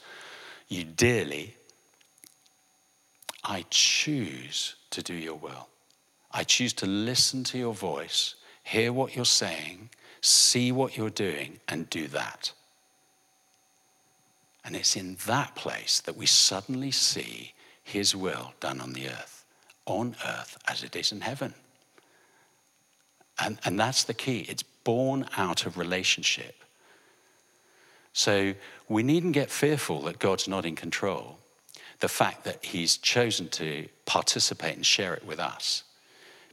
you 0.71 0.85
dearly, 0.85 1.57
I 3.45 3.67
choose 3.69 4.77
to 4.91 5.03
do 5.03 5.15
your 5.15 5.35
will. 5.35 5.69
I 6.33 6.45
choose 6.45 6.73
to 6.75 6.87
listen 6.87 7.45
to 7.45 7.59
your 7.59 7.75
voice, 7.75 8.37
hear 8.63 8.93
what 8.93 9.17
you're 9.17 9.25
saying, 9.25 9.91
see 10.21 10.71
what 10.71 10.97
you're 10.97 11.11
doing, 11.11 11.59
and 11.69 11.91
do 11.91 12.07
that. 12.09 12.53
And 14.65 14.77
it's 14.77 14.95
in 14.95 15.17
that 15.27 15.57
place 15.57 16.01
that 16.01 16.17
we 16.17 16.27
suddenly 16.27 16.93
see 16.93 17.53
his 17.83 18.15
will 18.15 18.53
done 18.61 18.81
on 18.81 18.93
the 18.93 19.09
earth, 19.09 19.45
on 19.87 20.15
earth 20.25 20.57
as 20.69 20.85
it 20.85 20.95
is 20.95 21.11
in 21.11 21.23
heaven. 21.23 21.55
And, 23.43 23.59
and 23.65 23.81
that's 23.81 24.05
the 24.05 24.15
key. 24.15 24.47
It's 24.49 24.63
born 24.63 25.27
out 25.37 25.67
of 25.67 25.79
relationship. 25.79 26.60
So 28.13 28.55
we 28.89 29.03
needn't 29.03 29.35
get 29.35 29.51
fearful 29.51 30.03
that 30.03 30.19
God's 30.19 30.49
not 30.49 30.67
in 30.67 30.77
control. 30.77 31.39
The 32.01 32.09
fact 32.09 32.45
that 32.45 32.65
he's 32.65 32.97
chosen 32.97 33.49
to 33.51 33.89
participate 34.07 34.77
and 34.77 34.87
share 34.87 35.15
it 35.15 35.25
with 35.25 35.39
us 35.39 35.85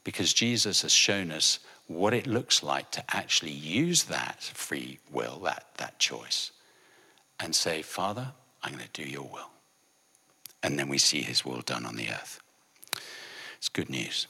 because 0.04 0.34
Jesus 0.34 0.84
has 0.84 0.91
shown 0.91 1.32
us 1.32 1.60
what 1.88 2.13
it 2.13 2.28
looks 2.28 2.63
like 2.63 2.91
to 2.91 3.04
actually 3.15 3.52
use 3.52 4.04
that 4.06 4.41
free 4.41 5.00
will, 5.12 5.39
that, 5.39 5.65
that 5.78 6.00
choice, 6.00 6.52
and 7.39 7.56
say, 7.56 7.82
Father, 7.82 8.34
I'm 8.62 8.74
going 8.74 8.86
to 8.91 9.04
do 9.04 9.10
your 9.10 9.24
will. 9.24 9.50
And 10.63 10.78
then 10.78 10.89
we 10.89 10.98
see 10.98 11.22
his 11.22 11.46
will 11.46 11.62
done 11.62 11.86
on 11.86 11.96
the 11.96 12.10
earth. 12.10 12.41
It's 13.58 13.70
good 13.70 13.89
news. 13.89 14.28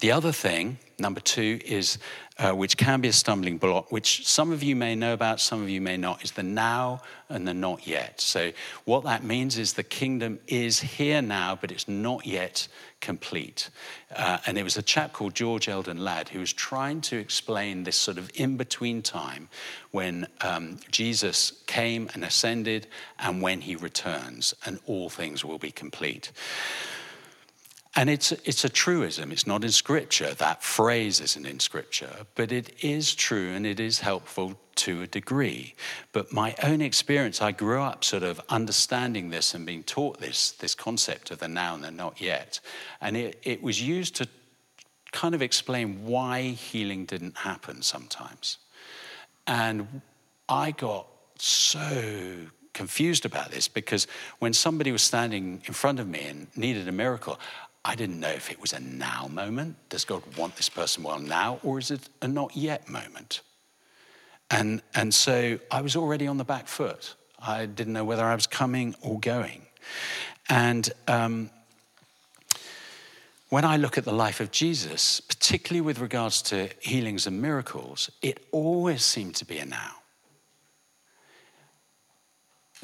The 0.00 0.12
other 0.12 0.32
thing, 0.32 0.78
number 0.98 1.20
two, 1.20 1.60
is 1.64 1.98
uh, 2.36 2.50
which 2.52 2.76
can 2.76 3.00
be 3.00 3.08
a 3.08 3.12
stumbling 3.12 3.58
block, 3.58 3.92
which 3.92 4.26
some 4.26 4.50
of 4.50 4.62
you 4.62 4.74
may 4.74 4.96
know 4.96 5.12
about, 5.12 5.40
some 5.40 5.62
of 5.62 5.68
you 5.68 5.80
may 5.80 5.96
not, 5.96 6.24
is 6.24 6.32
the 6.32 6.42
now 6.42 7.00
and 7.28 7.46
the 7.46 7.54
not 7.54 7.86
yet. 7.86 8.20
So, 8.20 8.50
what 8.84 9.04
that 9.04 9.22
means 9.22 9.56
is 9.56 9.74
the 9.74 9.84
kingdom 9.84 10.40
is 10.48 10.80
here 10.80 11.22
now, 11.22 11.56
but 11.60 11.70
it's 11.70 11.86
not 11.86 12.26
yet 12.26 12.66
complete. 13.00 13.70
Uh, 14.14 14.38
and 14.46 14.58
it 14.58 14.64
was 14.64 14.76
a 14.76 14.82
chap 14.82 15.12
called 15.12 15.34
George 15.34 15.68
Eldon 15.68 15.98
Ladd 16.02 16.28
who 16.30 16.40
was 16.40 16.52
trying 16.52 17.00
to 17.02 17.16
explain 17.18 17.84
this 17.84 17.96
sort 17.96 18.18
of 18.18 18.30
in 18.34 18.56
between 18.56 19.00
time 19.00 19.48
when 19.92 20.26
um, 20.40 20.80
Jesus 20.90 21.62
came 21.66 22.10
and 22.14 22.24
ascended 22.24 22.88
and 23.20 23.42
when 23.42 23.60
he 23.60 23.76
returns, 23.76 24.54
and 24.66 24.80
all 24.86 25.08
things 25.08 25.44
will 25.44 25.58
be 25.58 25.70
complete. 25.70 26.32
And 27.96 28.10
it's, 28.10 28.32
it's 28.32 28.64
a 28.64 28.68
truism. 28.68 29.30
It's 29.30 29.46
not 29.46 29.62
in 29.62 29.70
scripture. 29.70 30.34
That 30.34 30.62
phrase 30.62 31.20
isn't 31.20 31.46
in 31.46 31.60
scripture, 31.60 32.26
but 32.34 32.50
it 32.50 32.84
is 32.84 33.14
true 33.14 33.50
and 33.50 33.64
it 33.64 33.78
is 33.78 34.00
helpful 34.00 34.58
to 34.76 35.02
a 35.02 35.06
degree. 35.06 35.74
But 36.12 36.32
my 36.32 36.56
own 36.62 36.80
experience, 36.80 37.40
I 37.40 37.52
grew 37.52 37.80
up 37.80 38.02
sort 38.02 38.24
of 38.24 38.40
understanding 38.48 39.30
this 39.30 39.54
and 39.54 39.64
being 39.64 39.84
taught 39.84 40.18
this, 40.18 40.50
this 40.52 40.74
concept 40.74 41.30
of 41.30 41.38
the 41.38 41.46
now 41.46 41.74
and 41.74 41.84
the 41.84 41.92
not 41.92 42.20
yet. 42.20 42.58
And 43.00 43.16
it, 43.16 43.38
it 43.44 43.62
was 43.62 43.80
used 43.80 44.16
to 44.16 44.28
kind 45.12 45.34
of 45.34 45.42
explain 45.42 46.04
why 46.04 46.42
healing 46.42 47.04
didn't 47.04 47.36
happen 47.36 47.82
sometimes. 47.82 48.58
And 49.46 50.00
I 50.48 50.72
got 50.72 51.06
so 51.38 52.48
confused 52.72 53.24
about 53.24 53.50
this 53.50 53.68
because 53.68 54.06
when 54.40 54.52
somebody 54.52 54.90
was 54.92 55.02
standing 55.02 55.62
in 55.66 55.72
front 55.72 56.00
of 56.00 56.08
me 56.08 56.26
and 56.26 56.48
needed 56.56 56.88
a 56.88 56.92
miracle, 56.92 57.38
I 57.84 57.94
didn't 57.94 58.18
know 58.18 58.30
if 58.30 58.50
it 58.50 58.60
was 58.60 58.72
a 58.72 58.80
now 58.80 59.28
moment. 59.30 59.76
Does 59.90 60.04
God 60.04 60.22
want 60.36 60.56
this 60.56 60.68
person 60.68 61.02
well 61.02 61.18
now, 61.18 61.60
or 61.62 61.78
is 61.78 61.90
it 61.90 62.08
a 62.22 62.28
not 62.28 62.56
yet 62.56 62.88
moment? 62.88 63.42
And, 64.50 64.82
and 64.94 65.12
so 65.12 65.58
I 65.70 65.82
was 65.82 65.96
already 65.96 66.26
on 66.26 66.38
the 66.38 66.44
back 66.44 66.66
foot. 66.66 67.14
I 67.38 67.66
didn't 67.66 67.92
know 67.92 68.04
whether 68.04 68.24
I 68.24 68.34
was 68.34 68.46
coming 68.46 68.94
or 69.02 69.20
going. 69.20 69.66
And 70.48 70.90
um, 71.08 71.50
when 73.48 73.64
I 73.64 73.76
look 73.76 73.98
at 73.98 74.04
the 74.04 74.12
life 74.12 74.40
of 74.40 74.50
Jesus, 74.50 75.20
particularly 75.20 75.80
with 75.80 75.98
regards 75.98 76.40
to 76.42 76.70
healings 76.80 77.26
and 77.26 77.40
miracles, 77.40 78.10
it 78.22 78.46
always 78.50 79.04
seemed 79.04 79.34
to 79.36 79.44
be 79.44 79.58
a 79.58 79.66
now 79.66 79.96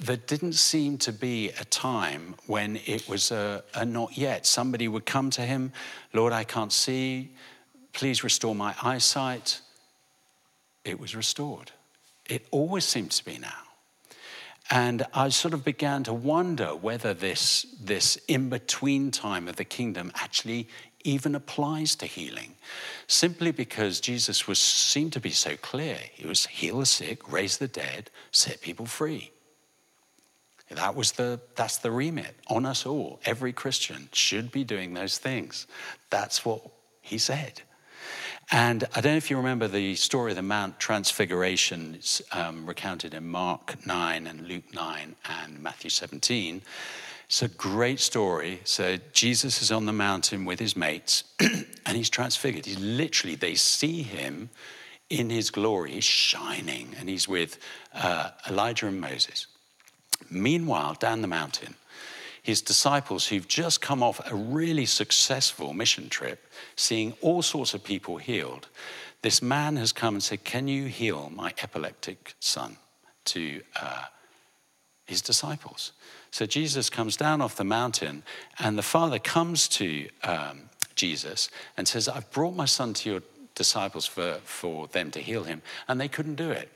there 0.01 0.17
didn't 0.17 0.55
seem 0.55 0.99
to 0.99 1.13
be 1.13 1.51
a 1.61 1.65
time 1.65 2.35
when 2.47 2.81
it 2.87 3.09
was 3.09 3.31
a, 3.31 3.63
a, 3.75 3.85
not 3.85 4.17
yet. 4.17 4.47
Somebody 4.47 4.89
would 4.89 5.05
come 5.05 5.31
to 5.31 5.43
him, 5.43 5.73
Lord, 6.13 6.33
I 6.33 6.45
can't 6.45 6.73
see. 6.73 7.31
Please 7.93 8.25
restore 8.25 8.55
my 8.55 8.75
eyesight. 8.83 9.61
It 10.85 10.99
was 10.99 11.15
restored. 11.15 11.73
It 12.29 12.47
always 12.51 12.85
seems 12.85 13.19
to 13.19 13.25
be 13.25 13.39
now. 13.39 13.63
And 14.71 15.05
I 15.13 15.29
sort 15.31 15.53
of 15.53 15.65
began 15.65 16.05
to 16.05 16.15
wonder 16.15 16.77
whether 16.77 17.13
this, 17.13 17.67
this 17.83 18.17
in 18.29 18.49
between 18.49 19.11
time 19.11 19.49
of 19.49 19.57
the 19.57 19.65
kingdom 19.65 20.13
actually 20.15 20.69
even 21.03 21.35
applies 21.35 21.97
to 21.97 22.07
healing. 22.07 22.55
Simply 23.07 23.51
because 23.51 24.01
Jesus 24.01 24.47
was, 24.47 24.59
seemed 24.59 25.13
to 25.15 25.21
be 25.21 25.31
so 25.31 25.57
clear. 25.57 25.99
He 26.13 26.27
was 26.27 26.47
heal 26.47 26.79
the 26.79 26.87
sick, 26.87 27.31
raise 27.33 27.59
the 27.59 27.69
dead, 27.69 28.11
set 28.31 28.61
people 28.61 28.87
free. 28.87 29.33
That 30.71 30.95
was 30.95 31.13
the, 31.13 31.41
that's 31.57 31.79
the 31.79 31.91
remit 31.91 32.37
on 32.49 32.65
us 32.65 32.87
all. 32.87 33.21
Every 33.25 33.53
Christian 33.53 34.09
should 34.13 34.53
be 34.53 34.65
doing 34.65 34.95
those 34.95 35.19
things. 35.19 35.67
That's 36.11 36.45
what 36.45 36.63
he 37.01 37.19
said. 37.19 37.63
And 38.53 38.85
I 38.95 39.01
don't 39.01 39.13
know 39.13 39.17
if 39.17 39.31
you 39.31 39.37
remember 39.37 39.69
the 39.69 39.95
story 39.95 40.33
of 40.33 40.37
the 40.37 40.43
Mount 40.43 40.81
Transfiguration. 40.81 42.01
Um, 42.33 42.67
recounted 42.67 43.15
in 43.15 43.29
Mark 43.29 43.85
9 43.87 44.27
and 44.27 44.49
Luke 44.49 44.75
9 44.75 45.17
and 45.29 45.63
Matthew 45.63 45.91
17. 45.91 46.63
It's 47.27 47.43
a 47.43 47.49
great 47.49 48.01
story. 48.01 48.61
So 48.65 48.97
Jesus 49.13 49.63
is 49.63 49.71
on 49.71 49.87
the 49.87 49.93
mountain 49.93 50.45
with 50.45 50.59
his 50.59 50.77
mates 50.77 51.23
and 51.41 51.97
he's 51.97 52.11
transfigured. 52.11 52.67
He's 52.67 52.81
literally, 52.81 53.37
they 53.37 53.55
see 53.55 54.03
him 54.03 54.51
in 55.11 55.31
his 55.31 55.51
glory. 55.51 55.93
He's 55.93 56.05
shining 56.05 56.95
and 56.99 57.09
he's 57.09 57.29
with 57.29 57.59
uh, 57.95 58.31
Elijah 58.49 58.89
and 58.89 59.01
Moses. 59.01 59.47
Meanwhile, 60.29 60.95
down 60.95 61.23
the 61.23 61.29
mountain, 61.29 61.75
his 62.43 62.63
disciples, 62.63 63.27
who've 63.27 63.49
just 63.49 63.81
come 63.81 64.03
off 64.03 64.21
a 64.31 64.35
really 64.35 64.87
successful 64.87 65.73
mission 65.73 66.09
trip, 66.09 66.47
seeing 66.77 67.15
all 67.21 67.43
sorts 67.43 67.75
of 67.75 67.85
people 67.85 68.17
healed, 68.17 68.69
this 69.23 69.43
man 69.43 69.77
has 69.77 69.93
come 69.93 70.15
and 70.15 70.23
said, 70.23 70.45
Can 70.45 70.67
you 70.69 70.87
heal 70.87 71.31
my 71.35 71.53
epileptic 71.63 72.35
son? 72.41 72.77
to 73.27 73.61
uh, 73.81 74.05
his 75.07 75.23
disciples. 75.23 75.93
So 76.31 76.47
Jesus 76.47 76.91
comes 76.91 77.17
down 77.17 77.41
off 77.41 77.57
the 77.57 77.65
mountain, 77.65 78.23
and 78.59 78.79
the 78.79 78.83
father 78.83 79.19
comes 79.19 79.69
to 79.69 80.09
um, 80.23 80.71
Jesus 80.95 81.51
and 81.77 81.87
says, 81.87 82.09
I've 82.09 82.31
brought 82.31 82.55
my 82.55 82.65
son 82.65 82.95
to 82.95 83.11
your 83.11 83.23
disciples 83.55 84.07
for, 84.07 84.39
for 84.45 84.87
them 84.89 85.11
to 85.13 85.21
heal 85.21 85.45
him, 85.45 85.63
and 85.89 86.01
they 86.01 86.09
couldn't 86.09 86.37
do 86.37 86.51
it. 86.51 86.71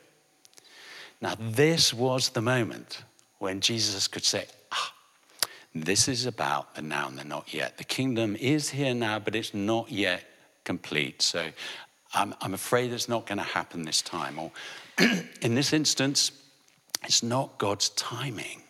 Now, 1.20 1.34
this 1.38 1.95
was 1.95 2.30
the 2.30 2.42
moment 2.42 3.03
when 3.45 3.61
Jesus 3.61 4.09
could 4.09 4.24
say, 4.24 4.47
ah, 4.72 4.95
this 5.74 6.09
is 6.09 6.24
about 6.24 6.74
the 6.74 6.80
now 6.82 7.07
and 7.09 7.18
the 7.18 7.24
not 7.24 7.53
yet. 7.53 7.76
The 7.76 7.84
kingdom 7.84 8.36
is 8.36 8.70
here 8.70 8.95
now, 8.95 9.18
but 9.18 9.34
it's 9.34 9.53
not 9.53 9.92
yet 9.92 10.24
complete. 10.64 11.20
So 11.20 11.51
I'm, 12.14 12.34
I'm 12.40 12.55
afraid 12.55 12.90
it's 12.90 13.07
not 13.07 13.26
going 13.26 13.36
to 13.36 13.45
happen 13.45 13.82
this 13.82 14.01
time. 14.01 14.38
Or 14.38 14.51
in 15.42 15.55
this 15.55 15.74
instance, 15.74 16.32
it's 17.03 17.22
not 17.22 17.59
God's 17.59 17.90
timing 17.90 18.62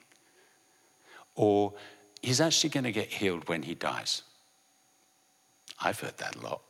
or 1.36 1.72
he's 2.20 2.40
actually 2.40 2.70
going 2.70 2.84
to 2.84 2.92
get 2.92 3.12
healed 3.12 3.48
when 3.48 3.62
he 3.62 3.74
dies. 3.74 4.22
I've 5.80 6.00
heard 6.00 6.18
that 6.18 6.34
a 6.34 6.40
lot. 6.40 6.62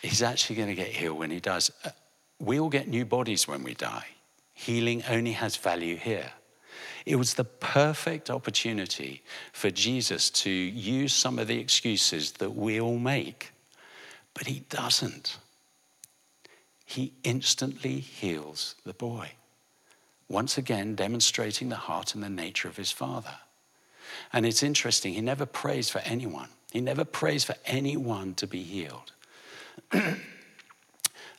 He's 0.00 0.22
actually 0.22 0.56
going 0.56 0.68
to 0.68 0.74
get 0.74 0.88
healed 0.88 1.18
when 1.18 1.30
he 1.30 1.40
dies. 1.40 1.70
Uh, 1.84 1.90
we 2.38 2.58
all 2.60 2.70
get 2.70 2.88
new 2.88 3.04
bodies 3.04 3.46
when 3.46 3.62
we 3.62 3.74
die. 3.74 4.06
Healing 4.52 5.02
only 5.10 5.32
has 5.32 5.54
value 5.56 5.96
here. 5.96 6.32
It 7.04 7.16
was 7.16 7.34
the 7.34 7.44
perfect 7.44 8.30
opportunity 8.30 9.22
for 9.52 9.70
Jesus 9.70 10.30
to 10.30 10.50
use 10.50 11.12
some 11.12 11.38
of 11.38 11.46
the 11.46 11.58
excuses 11.58 12.32
that 12.32 12.50
we 12.50 12.80
all 12.80 12.98
make, 12.98 13.52
but 14.34 14.46
he 14.46 14.60
doesn't. 14.68 15.38
He 16.84 17.12
instantly 17.24 17.98
heals 17.98 18.74
the 18.84 18.94
boy, 18.94 19.32
once 20.28 20.56
again 20.58 20.94
demonstrating 20.94 21.68
the 21.68 21.76
heart 21.76 22.14
and 22.14 22.22
the 22.22 22.28
nature 22.28 22.68
of 22.68 22.76
his 22.76 22.92
father. 22.92 23.36
And 24.32 24.46
it's 24.46 24.62
interesting, 24.62 25.14
he 25.14 25.20
never 25.20 25.46
prays 25.46 25.90
for 25.90 26.00
anyone. 26.00 26.48
He 26.72 26.80
never 26.80 27.04
prays 27.04 27.44
for 27.44 27.54
anyone 27.64 28.34
to 28.34 28.46
be 28.46 28.62
healed. 28.62 29.12
and 29.92 30.20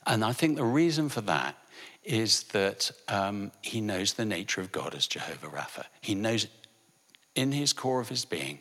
I 0.08 0.34
think 0.34 0.56
the 0.56 0.64
reason 0.64 1.10
for 1.10 1.22
that 1.22 1.56
is 2.08 2.44
that 2.44 2.90
um, 3.10 3.52
he 3.62 3.82
knows 3.82 4.14
the 4.14 4.26
nature 4.26 4.62
of 4.62 4.72
God 4.72 4.96
as 4.96 5.08
Jehovah 5.08 5.48
Rapha. 5.48 5.84
He 6.00 6.16
knows 6.16 6.48
in 7.36 7.52
his 7.52 7.74
core 7.74 8.00
of 8.00 8.10
his 8.10 8.24
being, 8.24 8.60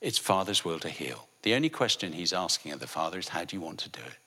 it's 0.00 0.18
Father's 0.18 0.64
will 0.64 0.80
to 0.80 0.88
heal. 0.88 1.28
The 1.42 1.54
only 1.54 1.68
question 1.68 2.12
he's 2.12 2.32
asking 2.32 2.72
of 2.72 2.80
the 2.80 2.88
Father 2.88 3.18
is, 3.18 3.28
How 3.28 3.44
do 3.44 3.56
you 3.56 3.62
want 3.62 3.78
to 3.80 3.88
do 3.88 4.00
it? 4.00 4.18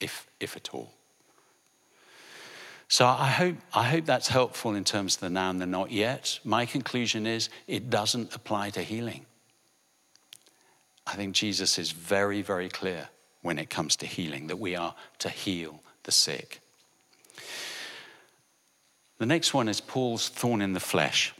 If, 0.00 0.26
if 0.38 0.56
at 0.56 0.74
all. 0.74 0.92
So 2.86 3.06
I 3.06 3.28
hope, 3.28 3.56
I 3.74 3.84
hope 3.84 4.04
that's 4.04 4.28
helpful 4.28 4.74
in 4.74 4.84
terms 4.84 5.16
of 5.16 5.20
the 5.20 5.30
now 5.30 5.50
and 5.50 5.60
the 5.60 5.66
not 5.66 5.90
yet. 5.90 6.38
My 6.44 6.66
conclusion 6.66 7.26
is 7.26 7.48
it 7.66 7.90
doesn't 7.90 8.34
apply 8.34 8.70
to 8.70 8.82
healing. 8.82 9.26
I 11.06 11.14
think 11.14 11.34
Jesus 11.34 11.78
is 11.78 11.90
very, 11.90 12.42
very 12.42 12.68
clear 12.68 13.08
when 13.40 13.58
it 13.58 13.70
comes 13.70 13.96
to 13.96 14.06
healing 14.06 14.46
that 14.48 14.58
we 14.58 14.76
are 14.76 14.94
to 15.18 15.30
heal 15.30 15.82
the 16.04 16.12
sick. 16.12 16.60
The 19.18 19.26
next 19.26 19.52
one 19.52 19.68
is 19.68 19.80
Paul's 19.80 20.28
thorn 20.28 20.62
in 20.62 20.72
the 20.72 20.80
flesh. 20.80 21.34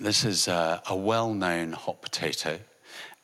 This 0.00 0.24
is 0.24 0.48
a, 0.48 0.82
a 0.88 0.96
well 0.96 1.34
known 1.34 1.72
hot 1.72 2.00
potato, 2.00 2.58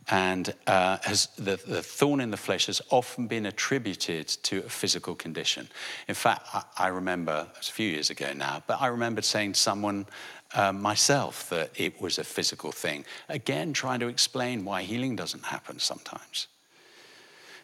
and 0.08 0.52
uh, 0.66 0.98
has, 1.02 1.28
the, 1.36 1.58
the, 1.66 1.82
thorn 1.82 2.20
in 2.20 2.30
the 2.30 2.36
flesh 2.36 2.66
has 2.66 2.82
often 2.90 3.26
been 3.26 3.46
attributed 3.46 4.28
to 4.28 4.58
a 4.58 4.68
physical 4.68 5.14
condition. 5.14 5.68
In 6.06 6.14
fact, 6.14 6.46
I, 6.52 6.64
I 6.76 6.88
remember, 6.88 7.46
it 7.50 7.58
was 7.58 7.68
a 7.70 7.72
few 7.72 7.88
years 7.88 8.10
ago 8.10 8.32
now, 8.34 8.62
but 8.66 8.80
I 8.82 8.88
remember 8.88 9.22
saying 9.22 9.54
to 9.54 9.60
someone 9.60 10.06
uh, 10.54 10.72
myself 10.72 11.48
that 11.48 11.70
it 11.76 12.00
was 12.00 12.18
a 12.18 12.24
physical 12.24 12.72
thing. 12.72 13.06
Again, 13.30 13.72
trying 13.72 14.00
to 14.00 14.08
explain 14.08 14.66
why 14.66 14.82
healing 14.82 15.16
doesn't 15.16 15.44
happen 15.44 15.78
sometimes. 15.78 16.46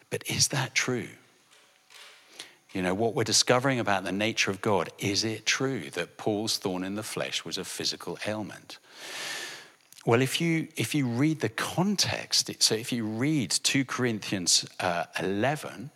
But 0.09 0.23
is 0.27 0.47
that 0.49 0.73
true? 0.73 1.07
You 2.73 2.81
know, 2.81 2.95
what 2.95 3.13
we're 3.13 3.23
discovering 3.23 3.79
about 3.79 4.03
the 4.03 4.11
nature 4.11 4.49
of 4.49 4.59
God, 4.59 4.89
is 4.97 5.23
it 5.23 5.45
true 5.45 5.91
that 5.91 6.17
Paul's 6.17 6.57
thorn 6.57 6.83
in 6.83 6.95
the 6.95 7.03
flesh 7.03 7.45
was 7.45 7.59
a 7.59 7.63
physical 7.63 8.17
ailment? 8.25 8.79
Well, 10.05 10.21
if 10.21 10.41
you, 10.41 10.67
if 10.75 10.95
you 10.95 11.05
read 11.07 11.39
the 11.39 11.49
context, 11.49 12.51
so 12.61 12.75
if 12.75 12.91
you 12.91 13.05
read 13.05 13.51
2 13.51 13.85
Corinthians 13.85 14.67
uh, 14.79 15.05
11, 15.19 15.91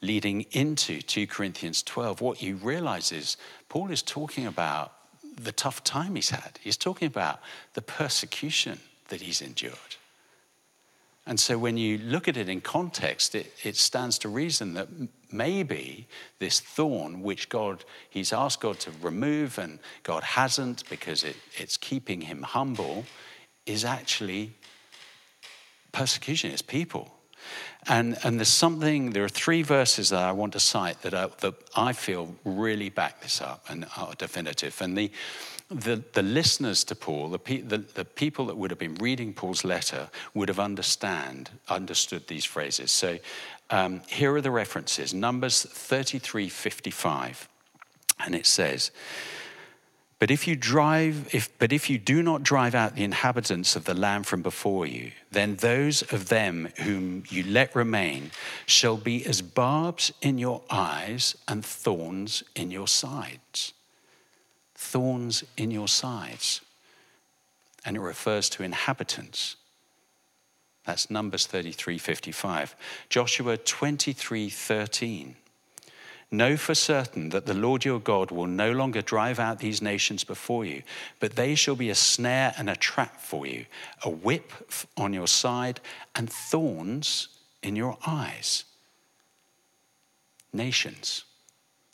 leading 0.00 0.46
into 0.52 1.00
2 1.00 1.26
Corinthians 1.26 1.82
12, 1.82 2.20
what 2.20 2.42
you 2.42 2.56
realize 2.56 3.12
is 3.12 3.36
Paul 3.68 3.90
is 3.90 4.02
talking 4.02 4.46
about 4.46 4.92
the 5.36 5.52
tough 5.52 5.84
time 5.84 6.16
he's 6.16 6.30
had. 6.30 6.58
He's 6.60 6.76
talking 6.76 7.06
about 7.06 7.40
the 7.74 7.82
persecution 7.82 8.80
that 9.08 9.20
he's 9.20 9.40
endured. 9.40 9.96
And 11.26 11.38
so 11.38 11.56
when 11.56 11.76
you 11.76 11.98
look 11.98 12.26
at 12.26 12.36
it 12.36 12.48
in 12.48 12.60
context, 12.60 13.34
it, 13.34 13.52
it 13.62 13.76
stands 13.76 14.18
to 14.20 14.28
reason 14.28 14.74
that 14.74 14.88
maybe 15.30 16.08
this 16.40 16.58
thorn, 16.58 17.22
which 17.22 17.48
God, 17.48 17.84
he's 18.10 18.32
asked 18.32 18.60
God 18.60 18.80
to 18.80 18.90
remove 19.00 19.58
and 19.58 19.78
God 20.02 20.24
hasn't 20.24 20.88
because 20.90 21.22
it, 21.22 21.36
it's 21.54 21.76
keeping 21.76 22.22
him 22.22 22.42
humble, 22.42 23.04
is 23.66 23.84
actually 23.84 24.52
persecution, 25.92 26.50
it's 26.50 26.62
people. 26.62 27.12
And, 27.88 28.16
and 28.24 28.38
there's 28.38 28.48
something, 28.48 29.10
there 29.10 29.24
are 29.24 29.28
three 29.28 29.62
verses 29.62 30.10
that 30.10 30.22
I 30.22 30.32
want 30.32 30.52
to 30.54 30.60
cite 30.60 31.02
that 31.02 31.14
I, 31.14 31.28
that 31.40 31.54
I 31.76 31.92
feel 31.92 32.34
really 32.44 32.88
back 32.88 33.20
this 33.20 33.40
up 33.40 33.64
and 33.68 33.86
are 33.96 34.14
definitive. 34.14 34.80
And 34.80 34.96
the, 34.96 35.10
the, 35.74 36.02
the 36.12 36.22
listeners 36.22 36.84
to 36.84 36.94
Paul, 36.94 37.28
the, 37.28 37.38
pe- 37.38 37.60
the, 37.60 37.78
the, 37.78 38.04
people 38.04 38.46
that 38.46 38.56
would 38.56 38.70
have 38.70 38.78
been 38.78 38.94
reading 38.96 39.32
Paul's 39.32 39.64
letter, 39.64 40.08
would 40.34 40.48
have 40.48 40.60
understand, 40.60 41.50
understood 41.68 42.28
these 42.28 42.44
phrases. 42.44 42.90
So 42.90 43.18
um, 43.70 44.02
here 44.08 44.34
are 44.34 44.40
the 44.40 44.50
references 44.50 45.12
Numbers 45.14 45.62
33 45.62 46.48
55. 46.48 47.48
And 48.24 48.34
it 48.34 48.46
says, 48.46 48.90
but 50.18 50.30
if 50.30 50.46
you 50.46 50.54
drive, 50.54 51.34
if, 51.34 51.48
but 51.58 51.72
if 51.72 51.90
you 51.90 51.98
do 51.98 52.22
not 52.22 52.44
drive 52.44 52.76
out 52.76 52.94
the 52.94 53.02
inhabitants 53.02 53.74
of 53.74 53.84
the 53.84 53.94
land 53.94 54.26
from 54.26 54.40
before 54.40 54.86
you, 54.86 55.10
then 55.32 55.56
those 55.56 56.02
of 56.12 56.28
them 56.28 56.68
whom 56.82 57.24
you 57.28 57.42
let 57.42 57.74
remain 57.74 58.30
shall 58.64 58.96
be 58.96 59.26
as 59.26 59.42
barbs 59.42 60.12
in 60.22 60.38
your 60.38 60.62
eyes 60.70 61.34
and 61.48 61.64
thorns 61.64 62.44
in 62.54 62.70
your 62.70 62.86
sides 62.86 63.72
thorns 64.74 65.44
in 65.56 65.70
your 65.70 65.88
sides. 65.88 66.60
And 67.84 67.96
it 67.96 68.00
refers 68.00 68.48
to 68.50 68.62
inhabitants. 68.62 69.56
That's 70.84 71.10
Numbers 71.10 71.46
33 71.46 71.98
55. 71.98 72.76
Joshua 73.08 73.56
23 73.56 74.48
13. 74.48 75.36
Know 76.30 76.56
for 76.56 76.74
certain 76.74 77.28
that 77.28 77.44
the 77.44 77.52
Lord 77.52 77.84
your 77.84 78.00
God 78.00 78.30
will 78.30 78.46
no 78.46 78.72
longer 78.72 79.02
drive 79.02 79.38
out 79.38 79.58
these 79.58 79.82
nations 79.82 80.24
before 80.24 80.64
you, 80.64 80.82
but 81.20 81.36
they 81.36 81.54
shall 81.54 81.76
be 81.76 81.90
a 81.90 81.94
snare 81.94 82.54
and 82.56 82.70
a 82.70 82.76
trap 82.76 83.20
for 83.20 83.46
you, 83.46 83.66
a 84.02 84.08
whip 84.08 84.50
on 84.96 85.12
your 85.12 85.26
side, 85.26 85.78
and 86.14 86.32
thorns 86.32 87.28
in 87.62 87.76
your 87.76 87.98
eyes. 88.06 88.64
Nations, 90.54 91.24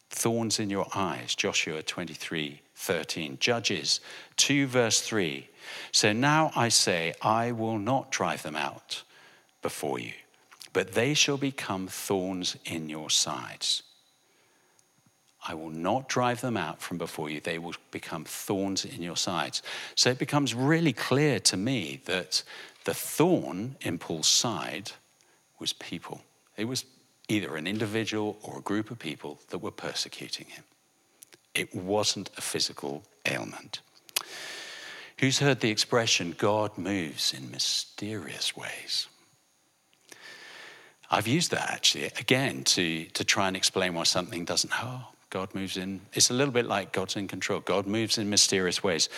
thorns 0.09 0.61
in 0.61 0.71
your 0.71 0.87
eyes. 0.95 1.35
Joshua 1.35 1.83
23 1.83 2.61
13. 2.79 3.39
Judges 3.41 4.01
2, 4.37 4.67
verse 4.67 5.01
3. 5.01 5.49
So 5.93 6.13
now 6.13 6.53
I 6.55 6.69
say, 6.69 7.13
I 7.21 7.53
will 7.53 7.79
not 7.79 8.11
drive 8.11 8.43
them 8.43 8.57
out 8.57 9.03
before 9.63 9.99
you, 9.99 10.13
but 10.73 10.93
they 10.93 11.13
shall 11.13 11.37
become 11.37 11.89
thorns 11.89 12.57
in 12.65 12.89
your 12.89 13.11
sides. 13.11 13.83
I 15.47 15.55
will 15.55 15.71
not 15.71 16.09
drive 16.09 16.41
them 16.41 16.57
out 16.57 16.81
from 16.81 16.99
before 16.99 17.29
you. 17.29 17.41
They 17.41 17.59
will 17.59 17.75
become 17.91 18.25
thorns 18.25 18.85
in 18.85 19.03
your 19.03 19.17
sides. 19.17 19.63
So 19.95 20.11
it 20.11 20.19
becomes 20.19 20.55
really 20.55 20.93
clear 20.93 21.41
to 21.41 21.57
me 21.57 22.01
that 22.05 22.43
the 22.85 22.95
thorn 22.95 23.77
in 23.81 23.99
Paul's 23.99 24.29
side 24.29 24.93
was 25.59 25.73
people. 25.73 26.23
It 26.57 26.67
was 26.67 26.85
either 27.29 27.57
an 27.57 27.67
individual 27.67 28.39
or 28.43 28.59
a 28.59 28.63
group 28.63 28.91
of 28.91 28.99
people 28.99 29.41
that 29.51 29.59
were 29.59 29.71
persecuting 29.71 30.47
him. 30.47 30.65
It 31.59 31.75
wasn't 31.75 32.31
a 32.39 32.41
physical 32.41 33.03
ailment. 33.27 33.81
Who's 35.19 35.41
heard 35.41 35.59
the 35.59 35.71
expression, 35.71 36.37
God 36.39 36.79
moves 36.79 37.35
in 37.35 37.51
mysterious 37.51 38.57
ways? 38.57 39.09
I've 41.11 41.27
used 41.27 41.51
that 41.51 41.71
actually, 41.71 42.05
again, 42.05 42.63
to, 42.65 43.07
to 43.07 43.25
try 43.25 43.49
and 43.49 43.57
explain 43.57 43.95
why 43.95 44.05
something 44.05 44.45
doesn't, 44.45 44.73
oh, 44.81 45.09
God 45.31 45.53
moves 45.53 45.77
in. 45.77 46.01
It's 46.13 46.31
a 46.31 46.35
little 46.35 46.53
bit 46.53 46.67
like 46.67 46.93
God's 46.93 47.17
in 47.17 47.27
control. 47.27 47.59
God 47.61 47.87
moves 47.87 48.19
in 48.19 48.31
mysterious 48.31 48.85
ways. 48.85 49.09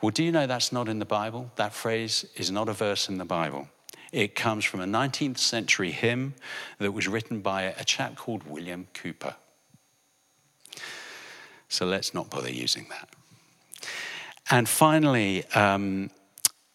Well, 0.00 0.10
do 0.10 0.24
you 0.24 0.32
know 0.32 0.46
that's 0.46 0.72
not 0.72 0.88
in 0.88 1.00
the 1.00 1.04
Bible? 1.04 1.50
That 1.56 1.74
phrase 1.74 2.24
is 2.34 2.50
not 2.50 2.70
a 2.70 2.72
verse 2.72 3.10
in 3.10 3.18
the 3.18 3.26
Bible. 3.26 3.68
It 4.10 4.34
comes 4.34 4.64
from 4.64 4.80
a 4.80 4.86
19th 4.86 5.38
century 5.38 5.92
hymn 5.92 6.34
that 6.78 6.92
was 6.92 7.06
written 7.06 7.40
by 7.40 7.62
a 7.62 7.84
chap 7.84 8.16
called 8.16 8.44
William 8.44 8.88
Cowper. 8.94 9.34
So 11.70 11.86
let's 11.86 12.12
not 12.12 12.28
bother 12.28 12.50
using 12.50 12.86
that. 12.90 13.08
And 14.50 14.68
finally, 14.68 15.46
um, 15.54 16.10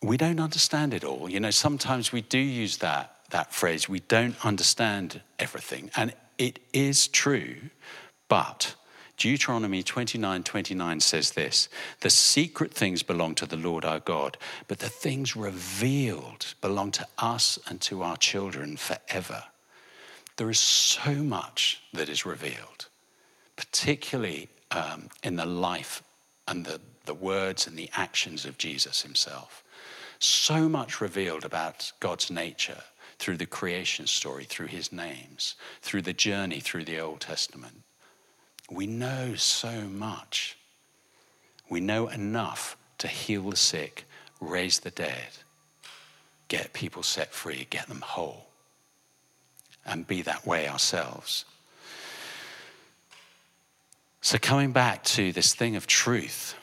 we 0.01 0.17
don't 0.17 0.39
understand 0.39 0.93
it 0.93 1.03
all. 1.03 1.29
You 1.29 1.39
know, 1.39 1.51
sometimes 1.51 2.11
we 2.11 2.21
do 2.21 2.39
use 2.39 2.77
that, 2.77 3.17
that 3.29 3.53
phrase, 3.53 3.89
we 3.89 3.99
don't 3.99 4.43
understand 4.43 5.21
everything. 5.37 5.91
And 5.95 6.13
it 6.37 6.59
is 6.73 7.07
true, 7.09 7.55
but 8.29 8.75
Deuteronomy 9.17 9.83
29 9.83 10.43
29 10.43 10.99
says 10.99 11.31
this 11.31 11.69
The 11.99 12.09
secret 12.09 12.73
things 12.73 13.03
belong 13.03 13.35
to 13.35 13.45
the 13.45 13.57
Lord 13.57 13.83
our 13.83 13.99
God, 13.99 14.37
but 14.67 14.79
the 14.79 14.89
things 14.89 15.35
revealed 15.35 16.53
belong 16.61 16.91
to 16.91 17.07
us 17.17 17.59
and 17.67 17.81
to 17.81 18.01
our 18.01 18.17
children 18.17 18.77
forever. 18.77 19.43
There 20.37 20.49
is 20.49 20.59
so 20.59 21.15
much 21.15 21.81
that 21.93 22.09
is 22.09 22.25
revealed, 22.25 22.87
particularly 23.55 24.49
um, 24.75 25.09
in 25.23 25.37
the 25.37 25.45
life 25.45 26.03
and 26.47 26.65
the, 26.65 26.79
the 27.05 27.13
words 27.13 27.65
and 27.65 27.77
the 27.77 27.89
actions 27.93 28.45
of 28.45 28.57
Jesus 28.57 29.01
himself. 29.01 29.63
So 30.19 30.69
much 30.69 31.01
revealed 31.01 31.45
about 31.45 31.91
God's 31.99 32.29
nature 32.29 32.83
through 33.17 33.37
the 33.37 33.45
creation 33.45 34.07
story, 34.07 34.43
through 34.43 34.67
his 34.67 34.91
names, 34.91 35.55
through 35.81 36.01
the 36.01 36.13
journey 36.13 36.59
through 36.59 36.85
the 36.85 36.99
Old 36.99 37.21
Testament. 37.21 37.81
We 38.69 38.87
know 38.87 39.35
so 39.35 39.81
much. 39.81 40.57
We 41.69 41.79
know 41.79 42.07
enough 42.07 42.77
to 42.99 43.07
heal 43.07 43.49
the 43.49 43.55
sick, 43.55 44.05
raise 44.39 44.79
the 44.79 44.91
dead, 44.91 45.29
get 46.47 46.73
people 46.73 47.03
set 47.03 47.33
free, 47.33 47.67
get 47.69 47.87
them 47.87 48.01
whole, 48.01 48.47
and 49.85 50.07
be 50.07 50.21
that 50.23 50.45
way 50.45 50.67
ourselves. 50.67 51.45
So, 54.25 54.39
coming 54.39 54.71
back 54.71 55.03
to 55.03 55.31
this 55.31 55.53
thing 55.53 55.75
of 55.75 55.85
truth, 55.85 56.55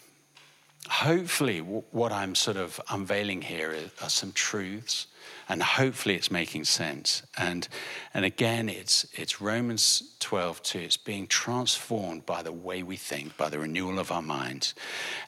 hopefully, 0.88 1.60
what 1.60 2.10
I'm 2.10 2.34
sort 2.34 2.56
of 2.56 2.80
unveiling 2.90 3.40
here 3.40 3.72
are 4.02 4.10
some 4.10 4.32
truths, 4.32 5.06
and 5.48 5.62
hopefully, 5.62 6.16
it's 6.16 6.28
making 6.28 6.64
sense. 6.64 7.22
And, 7.38 7.68
and 8.14 8.24
again, 8.24 8.68
it's, 8.68 9.06
it's 9.14 9.40
Romans 9.40 10.16
12 10.18 10.60
2. 10.60 10.78
It's 10.80 10.96
being 10.96 11.28
transformed 11.28 12.26
by 12.26 12.42
the 12.42 12.50
way 12.50 12.82
we 12.82 12.96
think, 12.96 13.36
by 13.36 13.48
the 13.48 13.60
renewal 13.60 14.00
of 14.00 14.10
our 14.10 14.22
minds. 14.22 14.74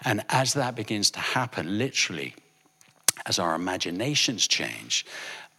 And 0.04 0.24
as 0.28 0.54
that 0.54 0.74
begins 0.74 1.12
to 1.12 1.20
happen, 1.20 1.78
literally, 1.78 2.34
as 3.26 3.38
our 3.38 3.54
imaginations 3.54 4.48
change, 4.48 5.06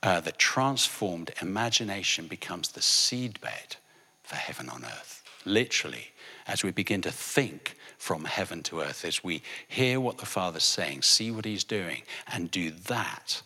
uh, 0.03 0.19
the 0.19 0.33
transformed 0.33 1.31
imagination 1.41 2.27
becomes 2.27 2.71
the 2.71 2.81
seedbed 2.81 3.77
for 4.23 4.35
heaven 4.35 4.67
on 4.67 4.83
earth. 4.83 5.23
Literally, 5.45 6.09
as 6.47 6.63
we 6.63 6.71
begin 6.71 7.01
to 7.01 7.11
think 7.11 7.75
from 7.97 8.25
heaven 8.25 8.61
to 8.63 8.81
earth, 8.81 9.03
as 9.05 9.23
we 9.23 9.41
hear 9.67 9.99
what 9.99 10.17
the 10.17 10.25
Father's 10.25 10.63
saying, 10.63 11.01
see 11.01 11.31
what 11.31 11.45
He's 11.45 11.63
doing, 11.63 12.03
and 12.31 12.51
do 12.51 12.71
that, 12.71 13.41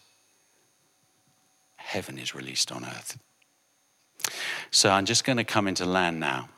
heaven 1.78 2.18
is 2.18 2.36
released 2.36 2.72
on 2.72 2.84
earth. 2.84 3.18
So 4.72 4.90
I'm 4.90 5.06
just 5.06 5.24
going 5.24 5.38
to 5.38 5.44
come 5.44 5.68
into 5.68 5.86
land 5.86 6.20
now. 6.20 6.50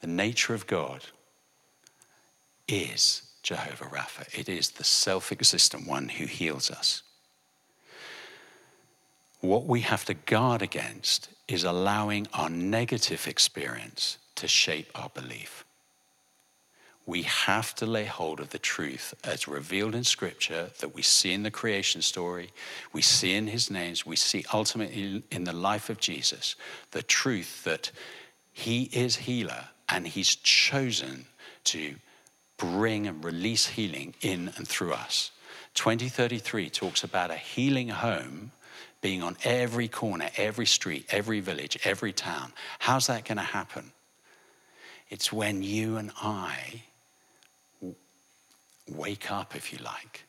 The 0.00 0.06
nature 0.06 0.54
of 0.54 0.66
God 0.66 1.04
is 2.66 3.22
Jehovah 3.42 3.86
Rapha, 3.86 4.38
it 4.38 4.48
is 4.48 4.70
the 4.70 4.84
self 4.84 5.32
existent 5.32 5.86
one 5.86 6.08
who 6.08 6.26
heals 6.26 6.70
us. 6.70 7.02
What 9.40 9.66
we 9.66 9.82
have 9.82 10.04
to 10.06 10.14
guard 10.14 10.62
against 10.62 11.28
is 11.46 11.64
allowing 11.64 12.26
our 12.34 12.50
negative 12.50 13.26
experience 13.28 14.18
to 14.34 14.48
shape 14.48 14.90
our 14.94 15.10
belief. 15.10 15.64
We 17.06 17.22
have 17.22 17.74
to 17.76 17.86
lay 17.86 18.04
hold 18.04 18.38
of 18.40 18.50
the 18.50 18.58
truth 18.58 19.14
as 19.24 19.48
revealed 19.48 19.94
in 19.94 20.04
Scripture 20.04 20.70
that 20.80 20.94
we 20.94 21.00
see 21.02 21.32
in 21.32 21.42
the 21.42 21.50
creation 21.50 22.02
story, 22.02 22.50
we 22.92 23.00
see 23.00 23.34
in 23.34 23.46
His 23.46 23.70
names, 23.70 24.04
we 24.04 24.16
see 24.16 24.44
ultimately 24.52 25.22
in 25.30 25.44
the 25.44 25.54
life 25.54 25.88
of 25.88 25.98
Jesus, 25.98 26.54
the 26.90 27.02
truth 27.02 27.64
that 27.64 27.90
He 28.52 28.90
is 28.92 29.16
healer 29.16 29.68
and 29.88 30.06
He's 30.06 30.36
chosen 30.36 31.24
to 31.64 31.94
bring 32.58 33.06
and 33.06 33.24
release 33.24 33.66
healing 33.66 34.14
in 34.20 34.52
and 34.56 34.68
through 34.68 34.92
us. 34.92 35.30
2033 35.74 36.68
talks 36.68 37.04
about 37.04 37.30
a 37.30 37.36
healing 37.36 37.88
home 37.88 38.50
being 39.00 39.22
on 39.22 39.36
every 39.44 39.88
corner, 39.88 40.28
every 40.36 40.66
street, 40.66 41.06
every 41.10 41.40
village, 41.40 41.78
every 41.84 42.12
town. 42.12 42.52
How's 42.80 43.06
that 43.06 43.24
going 43.24 43.38
to 43.38 43.44
happen? 43.44 43.92
It's 45.08 45.32
when 45.32 45.62
you 45.62 45.96
and 45.96 46.10
I 46.20 46.82
wake 48.90 49.30
up, 49.30 49.54
if 49.54 49.72
you 49.72 49.78
like, 49.78 50.24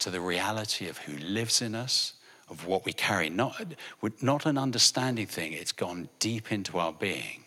to 0.00 0.10
the 0.10 0.20
reality 0.20 0.88
of 0.88 0.98
who 0.98 1.16
lives 1.18 1.62
in 1.62 1.74
us, 1.74 2.14
of 2.48 2.66
what 2.66 2.84
we 2.84 2.92
carry. 2.92 3.30
Not, 3.30 3.74
not 4.20 4.46
an 4.46 4.58
understanding 4.58 5.26
thing, 5.26 5.52
it's 5.52 5.72
gone 5.72 6.08
deep 6.18 6.52
into 6.52 6.78
our 6.78 6.92
being. 6.92 7.44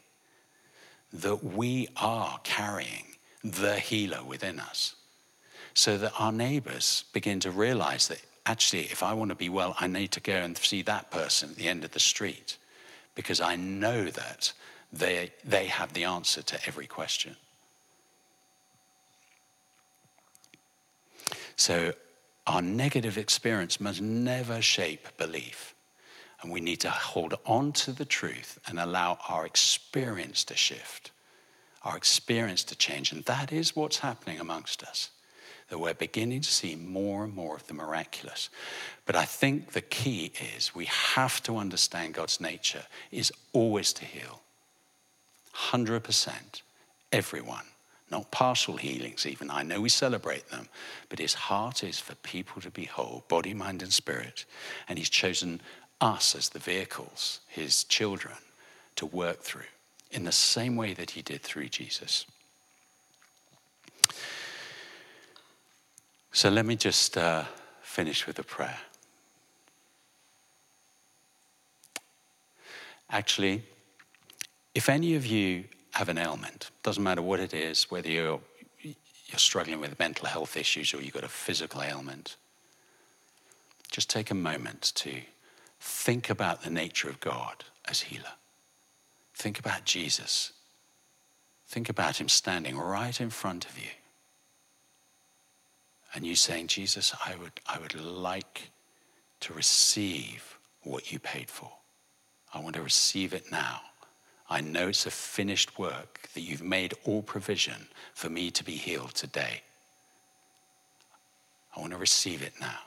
That 1.13 1.43
we 1.43 1.87
are 1.97 2.39
carrying 2.43 3.05
the 3.43 3.75
healer 3.79 4.23
within 4.23 4.59
us. 4.59 4.95
So 5.73 5.97
that 5.97 6.13
our 6.17 6.31
neighbors 6.31 7.05
begin 7.13 7.39
to 7.41 7.51
realize 7.51 8.07
that 8.07 8.21
actually, 8.47 8.83
if 8.83 9.03
I 9.03 9.13
want 9.13 9.29
to 9.29 9.35
be 9.35 9.49
well, 9.49 9.75
I 9.79 9.87
need 9.87 10.11
to 10.11 10.19
go 10.19 10.33
and 10.33 10.57
see 10.57 10.81
that 10.83 11.11
person 11.11 11.51
at 11.51 11.55
the 11.55 11.67
end 11.67 11.83
of 11.83 11.91
the 11.91 11.99
street 11.99 12.57
because 13.15 13.41
I 13.41 13.55
know 13.55 14.05
that 14.05 14.53
they, 14.91 15.31
they 15.43 15.65
have 15.65 15.93
the 15.93 16.05
answer 16.05 16.41
to 16.41 16.67
every 16.67 16.87
question. 16.87 17.35
So, 21.55 21.93
our 22.45 22.61
negative 22.61 23.17
experience 23.17 23.81
must 23.81 24.01
never 24.01 24.61
shape 24.61 25.07
belief. 25.17 25.75
And 26.41 26.51
we 26.51 26.61
need 26.61 26.79
to 26.81 26.89
hold 26.89 27.33
on 27.45 27.73
to 27.73 27.91
the 27.91 28.05
truth 28.05 28.59
and 28.67 28.79
allow 28.79 29.17
our 29.27 29.45
experience 29.45 30.45
to 30.45 30.55
shift, 30.55 31.11
our 31.83 31.97
experience 31.97 32.63
to 32.65 32.75
change. 32.75 33.11
And 33.11 33.25
that 33.25 33.51
is 33.51 33.75
what's 33.75 33.99
happening 33.99 34.39
amongst 34.39 34.83
us 34.83 35.09
that 35.69 35.79
we're 35.79 35.93
beginning 35.93 36.41
to 36.41 36.51
see 36.51 36.75
more 36.75 37.23
and 37.23 37.35
more 37.35 37.55
of 37.55 37.67
the 37.67 37.73
miraculous. 37.73 38.49
But 39.05 39.15
I 39.15 39.25
think 39.25 39.71
the 39.71 39.81
key 39.81 40.31
is 40.55 40.73
we 40.73 40.85
have 40.85 41.43
to 41.43 41.57
understand 41.57 42.13
God's 42.13 42.39
nature 42.39 42.83
is 43.11 43.31
always 43.53 43.93
to 43.93 44.05
heal. 44.05 44.41
100%, 45.55 46.61
everyone. 47.11 47.65
Not 48.09 48.31
partial 48.31 48.77
healings, 48.77 49.25
even. 49.25 49.51
I 49.51 49.63
know 49.63 49.81
we 49.81 49.89
celebrate 49.89 50.47
them, 50.47 50.69
but 51.09 51.19
his 51.19 51.33
heart 51.33 51.83
is 51.83 51.99
for 51.99 52.15
people 52.15 52.61
to 52.61 52.71
be 52.71 52.85
whole, 52.85 53.25
body, 53.27 53.53
mind, 53.53 53.81
and 53.81 53.91
spirit. 53.91 54.45
And 54.87 54.97
he's 54.97 55.09
chosen 55.09 55.59
us 55.99 56.33
as 56.33 56.49
the 56.49 56.59
vehicles, 56.59 57.41
his 57.49 57.83
children, 57.83 58.35
to 58.95 59.05
work 59.05 59.41
through 59.41 59.63
in 60.11 60.23
the 60.23 60.31
same 60.31 60.77
way 60.77 60.93
that 60.93 61.11
he 61.11 61.21
did 61.21 61.41
through 61.41 61.67
Jesus. 61.67 62.25
So 66.37 66.49
let 66.49 66.67
me 66.67 66.75
just 66.75 67.17
uh, 67.17 67.45
finish 67.81 68.27
with 68.27 68.37
a 68.37 68.43
prayer. 68.43 68.77
Actually, 73.09 73.63
if 74.75 74.87
any 74.87 75.15
of 75.15 75.25
you 75.25 75.63
have 75.93 76.09
an 76.09 76.19
ailment, 76.19 76.69
doesn't 76.83 77.03
matter 77.03 77.23
what 77.23 77.39
it 77.39 77.55
is, 77.55 77.89
whether 77.89 78.07
you're, 78.07 78.39
you're 78.83 79.37
struggling 79.37 79.79
with 79.79 79.97
mental 79.97 80.27
health 80.27 80.55
issues 80.55 80.93
or 80.93 81.01
you've 81.01 81.15
got 81.15 81.23
a 81.23 81.27
physical 81.27 81.81
ailment, 81.81 82.35
just 83.91 84.07
take 84.07 84.29
a 84.29 84.35
moment 84.35 84.91
to 84.93 85.21
think 85.79 86.29
about 86.29 86.61
the 86.61 86.69
nature 86.69 87.09
of 87.09 87.19
God 87.19 87.63
as 87.85 88.01
healer. 88.01 88.33
Think 89.33 89.57
about 89.57 89.85
Jesus. 89.85 90.53
Think 91.67 91.89
about 91.89 92.21
him 92.21 92.29
standing 92.29 92.77
right 92.77 93.19
in 93.19 93.31
front 93.31 93.65
of 93.67 93.75
you 93.79 93.89
and 96.17 96.25
you 96.25 96.35
saying, 96.35 96.65
Jesus, 96.65 97.13
I 97.23 97.35
would, 97.35 97.61
I 97.67 97.77
would 97.77 97.93
like 97.93 98.71
to 99.41 99.53
receive 99.53 100.57
what 100.81 101.11
you 101.11 101.19
paid 101.19 101.47
for. 101.47 101.71
I 102.51 102.59
want 102.59 102.75
to 102.75 102.81
receive 102.81 103.35
it 103.35 103.51
now. 103.51 103.81
I 104.49 104.61
know 104.61 104.87
it's 104.87 105.05
a 105.05 105.11
finished 105.11 105.77
work, 105.77 106.27
that 106.33 106.41
you've 106.41 106.63
made 106.63 106.95
all 107.03 107.21
provision 107.21 107.87
for 108.15 108.31
me 108.31 108.49
to 108.49 108.63
be 108.63 108.71
healed 108.71 109.13
today. 109.13 109.61
I 111.75 111.81
want 111.81 111.91
to 111.91 111.99
receive 111.99 112.41
it 112.41 112.53
now. 112.59 112.79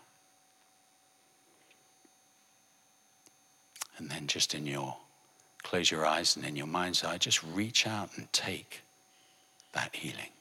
And 3.97 4.11
then 4.11 4.27
just 4.27 4.57
in 4.57 4.67
your, 4.67 4.97
close 5.63 5.89
your 5.89 6.05
eyes 6.05 6.35
and 6.35 6.45
in 6.45 6.57
your 6.57 6.67
mind's 6.67 7.05
eye, 7.05 7.19
just 7.19 7.45
reach 7.45 7.87
out 7.87 8.11
and 8.17 8.33
take 8.33 8.83
that 9.73 9.95
healing. 9.95 10.33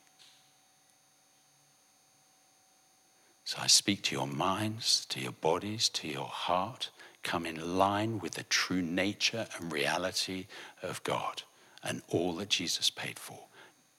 So 3.50 3.58
I 3.60 3.66
speak 3.66 4.04
to 4.04 4.16
your 4.16 4.28
minds, 4.28 5.08
to 5.10 5.20
your 5.20 5.32
bodies, 5.32 5.90
to 5.90 6.08
your 6.08 6.28
heart. 6.28 6.92
Come 7.24 7.48
in 7.48 7.80
line 7.80 8.20
with 8.20 8.36
the 8.36 8.44
true 8.44 8.84
nature 8.84 9.48
and 9.58 9.74
reality 9.74 10.46
of 10.84 11.02
God 11.04 11.42
and 11.84 12.04
all 12.10 12.34
that 12.36 12.50
Jesus 12.50 12.92
paid 12.92 13.18
for. 13.18 13.40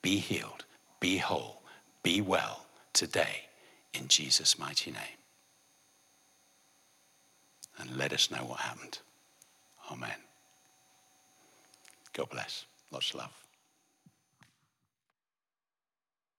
Be 0.01 0.19
healed, 0.19 0.63
be 1.01 1.17
whole, 1.17 1.63
be 2.01 2.21
well 2.21 2.65
today 2.93 3.49
in 3.93 4.07
Jesus' 4.07 4.57
mighty 4.57 4.91
name. 4.91 5.19
And 7.77 7.97
let 7.97 8.13
us 8.13 8.31
know 8.31 8.45
what 8.45 8.61
happened. 8.61 8.99
Amen. 9.91 10.15
God 12.13 12.29
bless. 12.29 12.63
Lots 12.89 13.09
of 13.09 13.19
love. 13.19 13.40